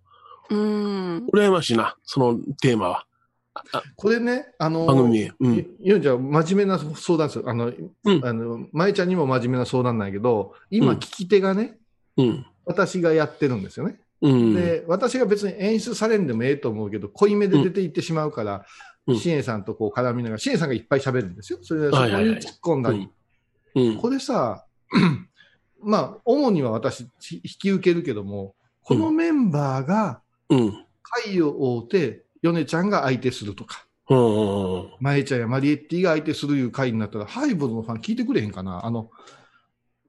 [0.51, 1.27] うん。
[1.33, 3.07] 羨ましいな、そのテーマは。
[3.97, 5.31] これね、あの、番組に。
[5.41, 5.55] うん。
[5.55, 7.45] いいやじゃあ真面目な相談ですよ。
[7.47, 7.73] あの、
[8.05, 11.79] うんあの、舞ちゃんにも真面目な相談なんやけど、今うん聞き手がね、
[12.17, 12.47] うん。
[12.65, 14.01] 私がやってるんですよね。
[14.23, 14.55] うん。
[14.55, 18.65] で、私が別に演出されんでもええと思うけど、濃いめで出ていってしまうから、うん
[19.19, 21.59] シエさんとこう絡みながら、シエさんがいっぱい喋るんですよ。
[21.61, 23.11] それでそこにはいはいはい突っ込んだり。
[23.75, 23.97] うん。
[23.99, 24.65] これさ、
[25.85, 30.23] まあ、主には私、引き受けるけども、このメンバーが
[30.57, 30.85] うん。
[31.25, 34.89] 回を追うて、ヨネちゃんが相手するとか、うん。
[35.01, 38.85] マエちゃんやマリエッティが相手するいう回になったら、ハイボールのファン聞いてくれへんかな？
[38.85, 39.11] あの、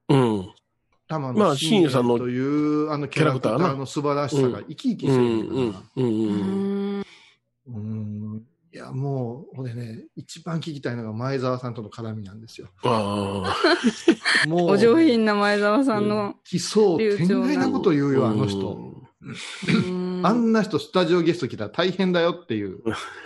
[0.09, 0.49] うん。
[1.07, 5.27] 玉まあ野信也さんのという、あのキャラクターの素晴らしさが生き生きうしてるん。
[5.27, 5.75] うん。
[5.95, 7.03] うん。
[7.67, 7.75] うん。
[7.75, 8.41] うん。
[8.93, 11.73] もう、俺ね、一番聞きたいのが前澤さん。
[11.73, 12.41] との絡みなん。
[12.41, 12.67] ですよ。
[12.83, 13.55] あ
[14.47, 16.09] もう、お上品な前澤さん。
[16.09, 16.35] の。
[16.43, 18.13] 奇想天外なこと言うあ。
[18.15, 18.93] よ、あの人。
[19.21, 22.79] うんあんな人スタジオゲスト来たら大変だよっていう。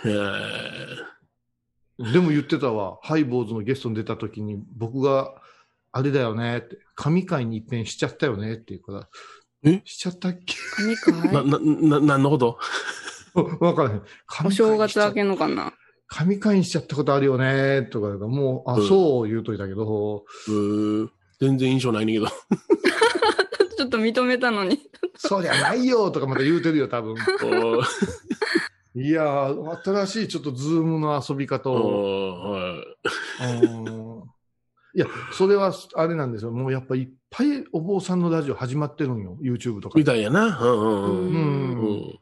[0.04, 0.10] へ
[2.12, 2.98] でも言ってたわ。
[3.02, 5.34] ハイボーズのゲストに出た時に僕が、
[5.92, 9.08] あれだよねって、神回に一変しちゃったよねって言うから、
[9.64, 9.82] え？
[9.84, 10.54] しちゃったっけ？
[10.74, 12.58] 神ーな、回な、な、なんのこと
[13.60, 14.02] わからへん。
[14.46, 15.14] お正月明け。
[15.16, 15.74] けのかな
[16.06, 21.10] 神回にしちゃったことあるよねとかもう、あ、うんそう言うといたけど、うー
[21.40, 22.00] 全然印象な？
[22.02, 22.28] いねんけど。
[23.80, 24.78] ちょっと認めたのに。
[25.16, 27.16] そうじゃないよとかまた言うてるよ、多分。
[28.94, 32.62] いやー、新しいちょっとズームの遊び方を。
[34.94, 36.50] いや、それはあれなんですよ。
[36.50, 39.38] もうやっぱいっぱいお坊さんのラジオ始まってるんよ。
[39.40, 40.04] YouTube とかみ。
[40.04, 40.58] たいやな。
[40.60, 42.18] うん。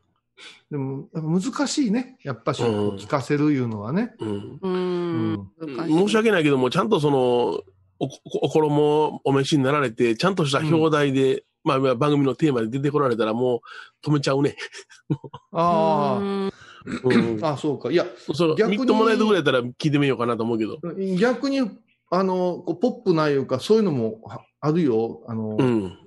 [0.71, 2.19] でも、やっぱ難しいね。
[2.23, 4.15] やっぱし、うん聞かせるいうのはね。
[4.21, 8.09] 申し訳ないけども、ちゃんとその、お、お
[8.43, 13.63] お衣をお召しになられて、ちゃんとした表題で、まあ番組のテーマで出てこられたらも
[14.05, 14.57] う止めちゃうね。
[15.53, 16.53] あうん
[17.05, 17.91] うんあ、あそうか。
[17.91, 20.79] いや、それ、逆にみっともらえてくれたら聞いてみようかなと思うけど。
[21.19, 21.61] 逆に、
[22.11, 25.23] あの、こうポップないうか、そういうのもはあるよ。
[25.27, 25.99] あの、うん。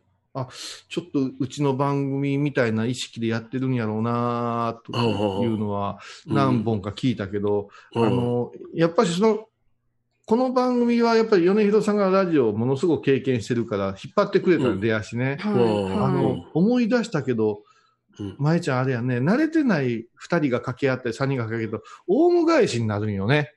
[0.88, 4.98] ちょっとうちの番組みたいな意識でやってるんやろうなと
[5.44, 9.48] いうのは何本か聞いたけど、うんあの、やっぱりその、
[10.26, 15.38] この番組はやっぱり米広さんがラジオをものすごく経験してるから、引っ張ってくれたら出足ね。
[15.40, 15.94] はいうんはい。
[16.06, 17.64] あの、思い出したけど
[18.20, 23.54] うん、まえちゃんあれやね、慣れてない二人が掛け合って三人が掛け合うと、オウム返しになるんよね。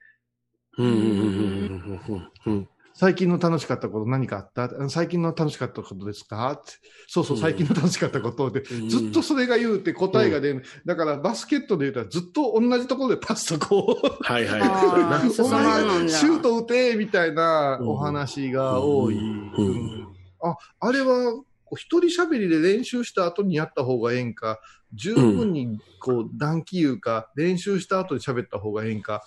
[0.79, 4.64] うんうんうんうんうん最近の楽しかったこと何かあった？
[4.64, 6.53] あ最近の楽しかったことですか？
[6.53, 6.72] って
[7.09, 7.42] そうそう、うん。
[7.42, 8.88] 最近の楽しかったことで、うん。
[8.88, 10.64] ずっとそれが言うて答えが出る。
[10.86, 14.22] だからバスケットで言うたらずっと同じところでパスとこう。
[14.22, 14.61] はいはい。
[14.62, 19.16] お前がシュート打てみたいなお話が多い。
[19.16, 19.53] うん。
[19.57, 20.09] うん。
[20.42, 21.42] あ、あれは、
[21.76, 24.61] 一人喋りで練習した後にやった方がええんか、
[24.92, 29.22] 十分にこう暖気いうか、練習した後に喋った方がええんか、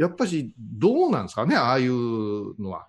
[0.00, 2.86] やっぱしどうなんですかね、ああいうのは。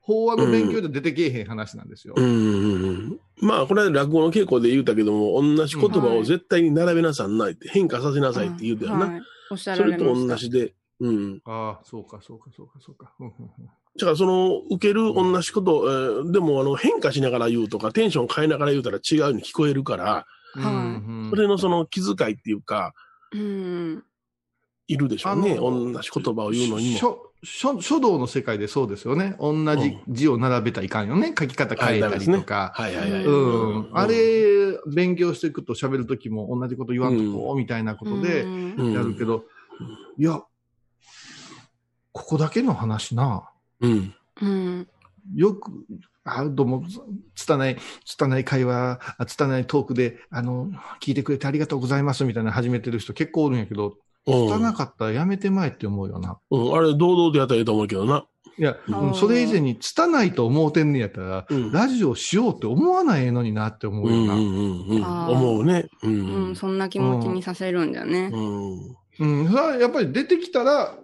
[0.00, 2.14] 法話の勉強で出てけえへん話なんですよ。
[2.16, 9.06] うんうんうんまあ、これは落語の稽古で言うたけども、同じ言葉を絶対に並べなさんないって、変化させなさいって言うたよな。
[9.06, 10.04] はいおっしゃそれと。
[10.04, 10.74] 同じで。
[11.00, 11.42] うん。
[11.44, 13.12] ああ、そうか、そうか、そうか、そうか。
[13.20, 20.26] うんうんうんだからその、受ける同じこと、えーでもあの変化しながら言うとか、テンション変えながら言うたら違うように聞こえるから、は
[20.56, 22.94] いうんそれのその気遣いっていうか、
[23.32, 24.04] うん。
[24.88, 25.52] いるでしょうね。
[25.52, 26.98] あの同じ言葉を言うのにも。
[26.98, 29.34] 書書書道の世界でそうですよね。
[29.40, 31.34] 同じ字を並べたらいかんよね。
[31.36, 32.72] 書き方変えたりとか。
[32.74, 33.24] はいはいはい。
[33.24, 33.88] うん。
[33.92, 39.44] あれ、勉強していくと喋るときも同じこと言わんとこうみたいなことでうんうんやるけど、
[40.18, 40.40] いや、
[42.12, 43.50] ここだけの話な。
[43.80, 44.14] うん。
[44.40, 44.88] うん。
[45.34, 45.70] よく、
[46.24, 46.84] あどうも、
[47.34, 50.70] つたない、つたない会話、あつたないトークで、あの、
[51.00, 53.96] 聞いてくれてありがとうございますみたいな始めてる人結構おるんやけど、
[54.26, 56.38] うんつたなかったらやめてまえって思うよな。
[56.50, 56.74] うん。
[56.76, 58.24] あれ、堂々とやったらいいと思うけどな。
[58.58, 61.72] いや、うんうんそれ以前に、つたないと思うてんねやったら、うん。
[61.72, 64.34] ラジオしようって思わないのになって思うよな。
[64.34, 65.86] うんうんうん思うね。
[66.02, 66.08] う。
[66.08, 66.56] うんん。
[66.56, 68.30] そんな気持ちにさせるんじゃね。
[68.32, 68.96] うん。
[69.20, 70.96] うん、それはやっぱり出てきたら、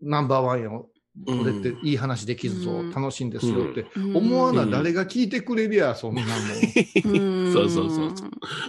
[0.00, 0.88] ナンバーワンよ。
[1.26, 3.86] うんこれっていい話できるぞ、うん楽しいんですよって。
[3.96, 8.12] うん思わな誰が聞いてくれりゃ、そんなうん そうそうそう。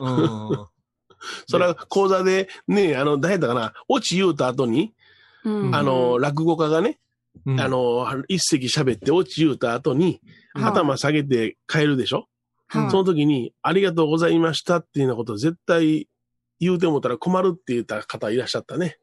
[0.01, 0.67] うん。
[1.47, 4.93] それは講座で、ね、あの、誰だかな、落ち言うた後に、
[5.43, 5.75] うん。
[5.75, 6.99] あの、落語家がね、
[7.45, 7.59] うん。
[7.59, 10.21] あ、の、一席喋って落ち言うた後に、
[10.53, 10.63] はい。
[10.65, 12.27] 頭下げて帰るでしょ、
[12.67, 12.91] はい。
[12.91, 16.07] その時に、ありがとうございましたっていうようなことを絶対
[16.59, 18.97] 言うてもたら困るって言った方いらっしゃったね。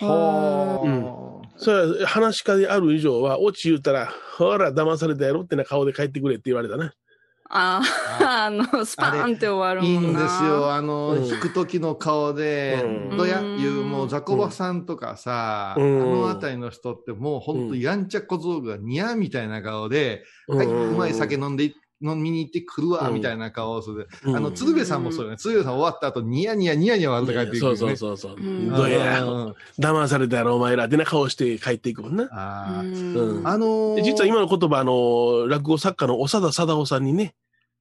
[0.00, 1.58] はあ。
[1.58, 6.92] それは話し家である以上は、落ち言うたら、ほら、騙されたやろってな顔で帰ってくれって言われたね。
[7.48, 7.80] あ
[8.20, 10.20] あ、 あの、スパーンって終わるいいもんな。
[10.20, 10.72] んですよ。
[10.72, 11.28] あの、うん。
[11.28, 13.16] 弾く時の顔で、うん。
[13.16, 16.02] どやいう、もう、ザコバさんとかさ、うん。
[16.02, 20.58] あのあたりの人ってもう本当やんちゃ小僧がニャーみたいな顔で、うん。
[20.58, 21.72] はい、うまい酒飲んで、
[22.02, 23.14] 飲みに行ってくるわ、うん。
[23.14, 24.08] みたいな顔をする。
[24.24, 24.36] うん。
[24.36, 25.36] あの、鶴瓶さんもそうよね。
[25.36, 27.76] 鶴瓶さん終わった後、ニヤニヤニヤニヤ笑って帰っていくよね。
[27.76, 28.36] そうそうそうそう。
[28.36, 28.70] うん。
[28.70, 29.54] どうやうん。
[29.78, 30.84] 騙されたやろ、お前ら。
[30.84, 32.28] ってな顔して帰っていくもんな。
[32.32, 33.18] あー。
[33.18, 33.46] うん。
[33.46, 37.34] あのーで実は今の言葉、あの、落語作家の長田貞夫さんにね、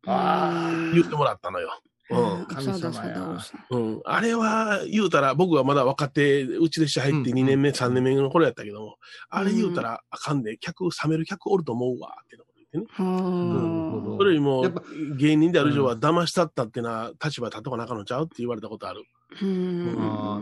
[0.08, 1.82] あ言ってもらったのよ。
[2.10, 2.46] うん。
[2.46, 3.40] 神様や
[3.72, 4.02] うん。
[4.06, 7.38] あれは言うたら、僕はまだ若手、うちでして入ってうん。
[7.40, 8.98] 2年目、3年目の頃やったけども、
[9.30, 12.45] あれ言うたらあかんで、客、冷める客おると思うわ、ってなこと言
[12.82, 14.18] ってね。
[14.18, 14.84] それよりもやっぱ、
[15.18, 19.06] 芸人である以上は騙したったっていうのは立場立っとかなあかんのちゃうって言われたことある。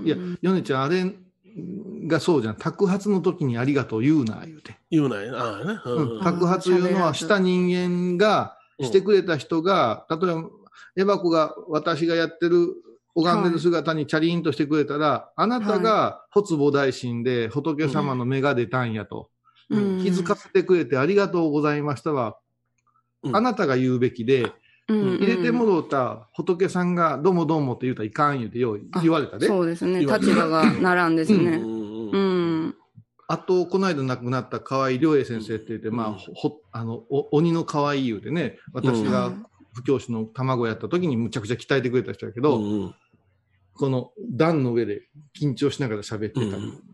[0.05, 1.15] いや、ヨネちゃん、あれ、
[2.07, 2.55] がそうじゃん。
[2.55, 4.75] 托発の時にありがとう言うな、言うて。
[4.89, 5.37] 言うないな。
[5.37, 5.79] ああね。
[6.23, 10.49] 托発いうのはした人間が、してくれた人が、例えば、
[10.95, 12.75] エバコが私がやってる
[13.15, 19.29] 拝んでる姿にチャリンとしてくれたら、あなたが発母大神で仏様の目が出たんやと。
[19.73, 20.03] うん。
[20.03, 22.37] 気づかせてくれてありがとうございましたは、
[23.23, 23.35] うん。
[23.35, 24.51] あなたが言うべきで、
[24.87, 25.15] うん。
[25.17, 29.47] 入れてもろうた仏さんがどうもどうもって言うたらいかん言うてよう言われたで。
[29.47, 30.01] そうですね。
[30.01, 31.45] 立場が並んですうん。
[31.45, 31.57] ね。
[31.57, 32.75] うん。
[33.27, 39.33] あと、この間亡くなった河合良栄先生って言って、まあ、ほ、あの、お鬼の河合言うてね、私が
[39.73, 42.93] 布教師の卵やった時にむちゃくちゃ鍛えてくれた人やけど、
[43.73, 45.07] この段の上で
[45.39, 46.41] 緊張しながら喋ってた。
[46.41, 46.92] り、うん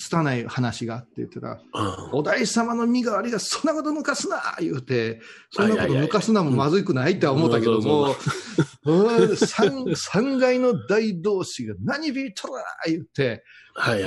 [0.00, 5.20] 拙い話があって言ってた、あお大師様の身代わりがそんなこと抜かすな言うて、
[5.50, 8.16] そんなこと抜かすなもまずくないって思ったけども、
[8.86, 13.44] うん三三階の大同士が何ビビっとるわ言って。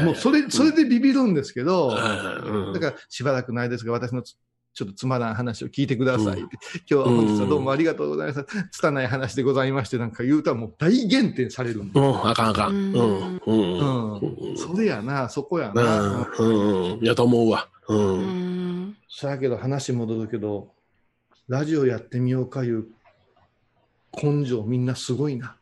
[0.04, 4.36] もうそれ、それでビビるんですけど、だからしばらくないですが、私のつ
[4.74, 6.40] ちょっとつまらん話を聞いてください。
[6.40, 6.50] 今
[6.88, 8.46] 日は本日はどうもありがとうございます。
[8.72, 12.74] つたない話でございまして、なんか言うたらもう大減点されるんでうん、あかんあかん。
[12.74, 12.94] うん。
[12.94, 13.40] うん。
[13.46, 14.20] うん。
[14.20, 14.58] うん。
[14.58, 16.24] それやな、そこやうな。
[16.24, 16.28] ん。
[16.40, 17.00] うん。
[17.02, 17.68] やと思うわ。
[17.88, 17.96] う。
[17.96, 18.98] うんん。
[19.08, 20.72] そやけど話戻るけど、
[21.48, 22.86] ラジオやってみようかいう
[24.22, 25.56] 根性みんなすごいな。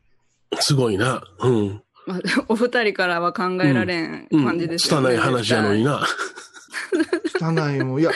[0.59, 1.21] すごいな。
[1.39, 1.83] うん。
[2.07, 4.45] まあ、お二人からは考えられんうん。
[4.45, 5.09] 感じですよね。
[5.09, 6.01] 拙い話やのにな。
[7.41, 8.01] 汚いもん。
[8.01, 8.11] いや、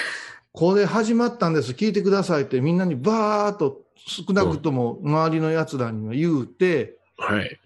[0.55, 1.73] これ始まったんです。
[1.73, 7.59] 聞いてくださいってみんなにバーっと少なくとも周りの奴らには言うて、はい。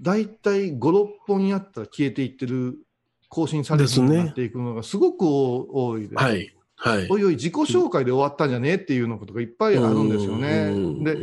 [0.00, 2.78] だいたい5、6本やったら消えていってる、
[3.28, 6.14] 更新されるようになっていくのがすごく多いです。
[6.14, 6.54] はい。
[6.76, 7.08] はい。
[7.10, 11.04] おいおい、自己紹介で終わったんじゃねえっていうのことがいっぱいあるんですよねうん。
[11.04, 11.16] で、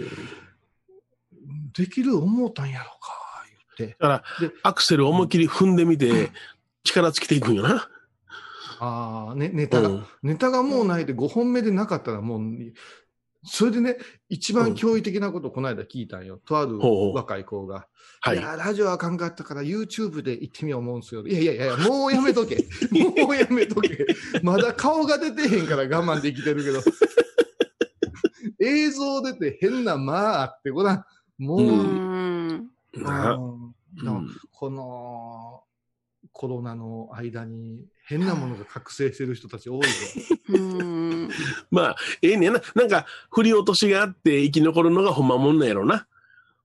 [1.77, 3.45] できる思うたんやろか、
[3.77, 3.95] 言って。
[3.99, 6.31] だからで、アクセル思いっきり踏んでみて、
[6.83, 7.87] 力尽きていくんよな。
[8.79, 12.41] ああ、ね、ネタが、うんネタがもうないで5本目でなかったらもう、
[13.43, 16.39] それでね、一番驚異的なことをこの間聞いたんよ。
[16.45, 16.77] とある
[17.13, 17.87] 若い子が。
[18.21, 18.41] はいい。
[18.41, 21.25] や、ラジオあかんかったから YouTube で行ってみよう思うんですよ。
[21.25, 22.57] いやいやいや、もうやめとけ。
[22.91, 24.05] もうやめとけ。
[24.43, 26.81] まだ顔が出てへんから我慢できてるけど。
[28.59, 31.05] 映像出て変なまああってごらん。
[31.37, 31.69] もう、うん
[32.93, 35.63] うんこの
[36.33, 39.87] コロナの間に変なものが覚醒してる人たち多いぞ。
[40.49, 41.29] うん。
[41.69, 42.61] まあ、ええねんな。
[42.73, 46.07] なんか、振り落としがあって生き残るのがほんまもんなんやろな。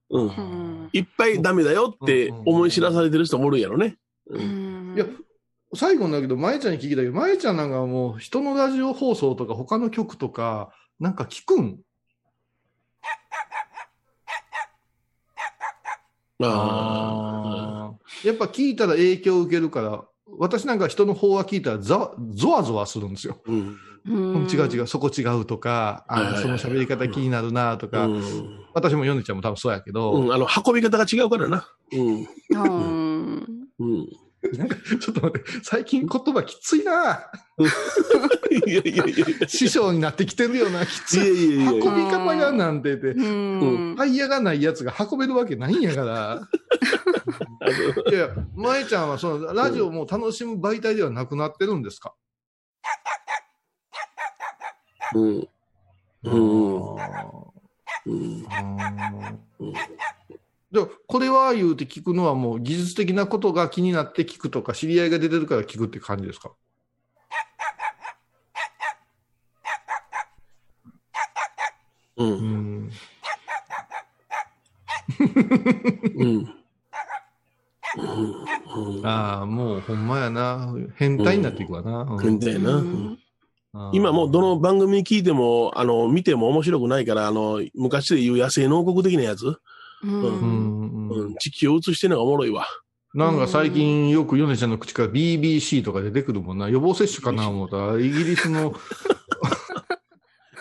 [0.09, 0.27] うん。
[0.29, 3.99] うんいっぱいダメだよって思い知らされてる人もおるんやろね。
[4.27, 4.39] う。
[4.39, 5.07] うんんいや、
[5.75, 11.81] 最後にだけど、まえちゃんに聞きたいけど、まえちゃんなんかもう人のラジオ放送とか他の曲とか、なんか聞くん？
[16.43, 17.93] あ
[18.25, 20.05] やっぱ聞いたら影響を受けるから、
[20.39, 23.41] 私なんか人の方は聞いたらざゾワゾワするんですよ。
[23.47, 23.51] あ。
[23.51, 23.79] うん。
[24.07, 28.23] うん違う違う、そこ違うとか、あはいはいはいその喋り方気になるなとか、うん。
[28.75, 30.33] 私もヨネちゃんも多分そうやけど、うん。
[30.33, 31.67] あの、運び方が違うからな。
[31.93, 32.27] うん。
[32.51, 34.07] うんうん。
[34.59, 37.31] なんかちょっと待って、最近言葉きついな。
[38.51, 39.49] いやいやいや。
[39.49, 41.29] 師匠になってきてるよな、きついやい。
[41.29, 46.49] いやいや運び方やなんてて、うんタイヤがないやつが運べるわけないんやから。
[48.11, 52.15] いやいや、舞ちゃんはそのラジオも楽しむ媒体ではなくなってるんですか、
[55.15, 55.49] うん。
[56.25, 57.01] うん。
[57.01, 57.09] あ
[58.07, 58.47] うん。
[60.75, 66.53] ーでもこれは言うて聞くのはもう技術的なことが気になって聞くとか、知り合いが出てるから聞くって感じですか？
[72.17, 72.25] う。
[72.25, 72.33] うん
[72.87, 72.91] ん。
[76.17, 76.55] うん。
[77.97, 79.07] うん。
[79.07, 80.75] ああ、もうほんまやな。
[80.97, 82.03] 変態になっていくわな。
[82.03, 82.71] うん変だよな。
[82.77, 83.19] うん
[83.93, 89.57] 今もうどの番組聞いても、あの、見ても面白くないから、あの、昔で言う野生農国的なやつ、
[90.05, 92.67] ううんんうんを映してるのがおもろいわ。
[93.15, 96.69] なんか最近よくヨネちゃんの口から BBC とか出てくるもんな。
[96.69, 98.75] 予防接種かな思ったら、イギリスの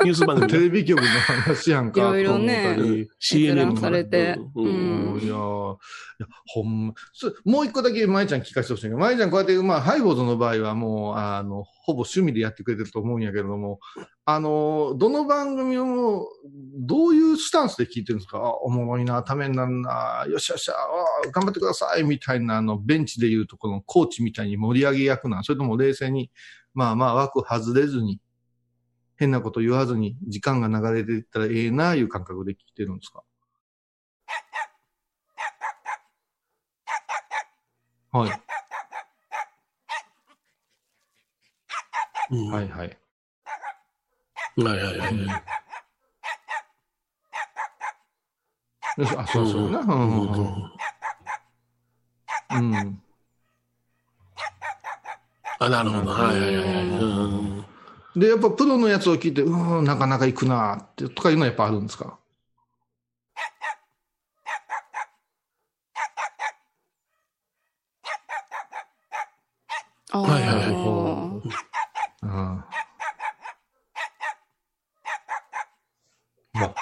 [0.04, 0.52] ニュース番組。
[0.52, 2.00] テレビ局の話やんか。
[2.02, 3.10] いろいろねと思ったり。
[3.22, 4.38] CNN 閲覧されて。
[4.56, 4.66] うん。
[4.66, 5.78] うんいやーい
[6.20, 13.80] や、ほんま、そもう一個だけ舞ちゃん聞かせてほしいんだけど、舞ちゃんこうやって、まあ、ハイボーズの場合はもう、あの、ほぼ趣味でやってくれてると思うんやけれども、
[14.26, 16.28] あの、どの番組を
[16.78, 18.38] どういうスタンスで聞いてるんですか？
[18.38, 25.44] あ、おもろいな、ためになるな、よっしゃよっしゃ、あ頑張ってください、みたいな、あの、ベンチで言うとこのコーチみたいに盛り上げ役なん？
[25.44, 26.32] それとも冷静に、
[26.74, 28.20] まあまあ枠外れずに、
[29.18, 33.24] 変なこと言わずに時間が流れていったらええなあいう感覚で聞いてるんですか？
[38.12, 38.42] はい。
[42.32, 42.98] うん、はいはい。
[44.58, 45.14] はいはいはい。
[48.98, 49.80] うん、あ、そうそうな。
[49.80, 49.90] うん。
[49.92, 50.36] う
[52.56, 53.04] ん、うん、
[55.60, 56.12] あ、なるほど。
[56.12, 56.66] はいはいはい。
[56.90, 57.06] う
[57.60, 57.73] ん
[58.16, 62.18] で、やっぱプロのやつを聞いて、うーん、なかなか行くなーって、とかいうのはやっぱあるんですか？
[70.12, 71.50] はいはいはい。
[72.24, 72.66] うん。
[76.54, 76.76] まあ。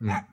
[0.00, 0.26] うん。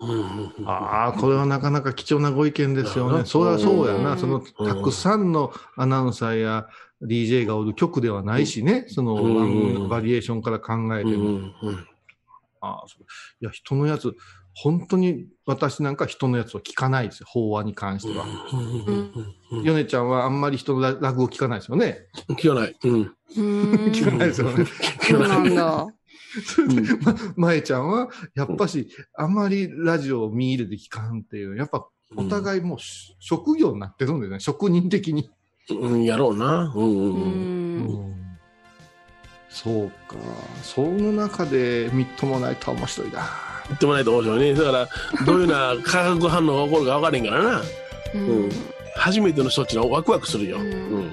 [0.00, 3.24] うんうんうんああ、これはなかなか貴重なご意見ですよね。
[3.24, 4.12] それはそうやな。
[4.12, 6.68] うんその、たくさんのアナウンサーや
[7.02, 8.84] DJ がおる曲ではないしね。
[8.88, 11.52] その番組のバリエーションから考えても。
[12.60, 13.02] ああ、そう
[13.40, 14.14] いや、人のやつ、
[14.54, 17.26] 本当に私なんか人のやつを聞かないですよ。
[17.28, 18.24] 法話に関しては。
[18.52, 22.08] うんヨネちゃんはあんまり人のラ落語聞かないですよね。
[22.30, 22.76] 聞かない。
[22.82, 23.14] うん
[23.92, 24.66] 聞かないですよね。
[25.00, 25.86] そうなんだ。
[26.44, 34.40] それで、 ま、まえちゃんは、やっぱし、あんまりラジオを見入れて聞かんっていう、やっぱ、お互いもうし、職業になってるんだよね。
[34.40, 35.30] 職人的に。
[35.70, 36.72] うん、やろうな。
[36.74, 37.22] うんううん。
[37.22, 38.10] うん。
[38.10, 38.14] ん
[39.50, 40.16] そうか。
[40.62, 43.22] その中で、みっともないと面白いな。
[43.68, 44.54] 言ってもないと面白いね。
[44.54, 44.88] だから、
[45.26, 47.62] どういうような化学反応が起こるか分からへんからな。
[48.14, 48.48] うん
[48.96, 50.58] 初めての人っていうのはワクワクするよ。
[50.58, 50.68] ううん
[51.06, 51.12] ん。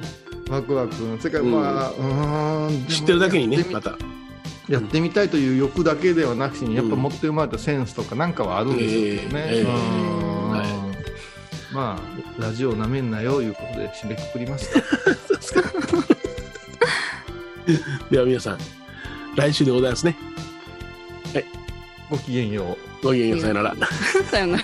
[0.49, 0.95] ワクワク。
[1.19, 2.85] それから、まあ、うーん。
[2.87, 3.95] 知ってるだけにねまた。
[4.67, 9.45] やってみたいという欲だけではなくしに、やっぱ持って生まれたセンスとかなんかはあるんでしょうけどね。
[9.47, 10.67] ええええうんはい
[11.73, 14.81] まあ、ラジオなめんなよ、いうことで締めくくりますか。
[18.09, 18.57] では皆さん、
[19.35, 20.15] 来週でございますね。
[22.09, 23.05] ごきげんよう。
[23.05, 23.75] ごきげんよう、さよなら。
[24.29, 24.63] さよなら。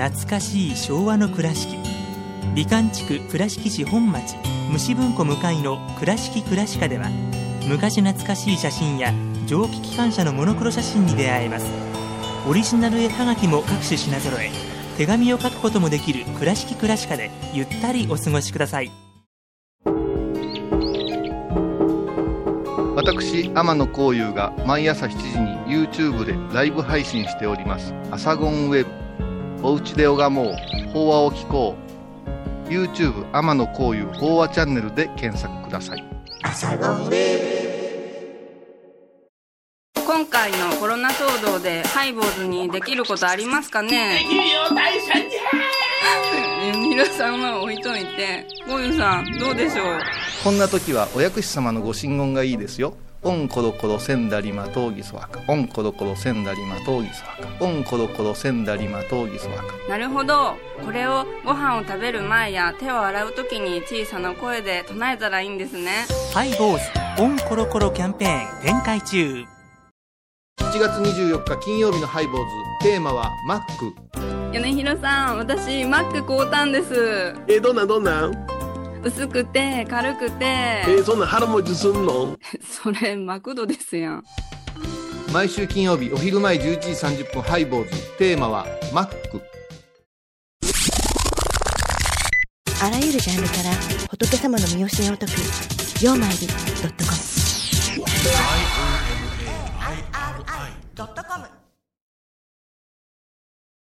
[0.00, 1.76] 懐かしい昭和の倉敷。
[2.54, 4.34] 美観地区倉敷市本町
[4.72, 7.10] 虫文庫向かいの「倉敷倉歯科」では
[7.68, 9.12] 昔懐かしい写真や
[9.46, 11.66] 蒸気機関車のモノクロ写真に出会えます。
[12.48, 14.50] オリジナル絵はがきも各種品揃え
[14.96, 18.90] 手紙を書くこともできる「倉敷倉歯科」でゆったりお過ごしください。
[22.96, 28.90] 私天野幸雄が毎朝7時に YouTube でライブ配信しております「アサゴンウェブ」
[29.62, 30.54] 「おうちで拝もう。
[30.92, 31.76] 法話を聞こ
[32.66, 36.04] う」YouTube 天野幸雄法話チャンネルで検索ください。
[40.06, 44.18] 今回のコロナ騒動でハイボーズにできることありますかね？
[44.22, 48.46] できるよ大社じゃ皆さんは置いといて。
[48.68, 50.00] ゴユさんどうでしょう？
[50.44, 55.40] こんな時はお薬師様のご神言がいいですよオンコロコロセンダリマトウギソワカ。
[55.46, 57.64] オンコロコロセンダリマトウギソワカ。
[57.64, 59.64] オンコロコロセンダリマトウギソワカ。
[59.90, 60.56] なるほど。
[60.82, 66.06] これをご飯を食べる前や手を洗う時に小さな声で唱えたらいいんですね。
[66.32, 66.78] ハイボー
[67.16, 69.44] ズオンコロコロキャンペーン展開中。
[70.60, 72.44] 7月24日金曜日のハイボーズ。
[72.88, 73.94] テーマはマック。
[74.52, 77.34] 米広さん私マック買うたんです。
[77.48, 78.59] えー、どんなんどんなん？
[79.02, 80.44] 薄くて軽くて。
[80.44, 82.36] えー、そんな腹持ちすんの？
[82.62, 84.22] それマクドですやん。
[85.32, 87.96] 毎週金曜日お昼前11時30分ハイボーズ。
[88.18, 89.40] テーマは「マック」
[92.82, 93.70] あらゆるジャンルから
[94.10, 95.32] 仏様の身教えを解く
[96.04, 97.16] 「曜マイルドットコム」
[100.96, 101.59] 「IOMAIRI.com」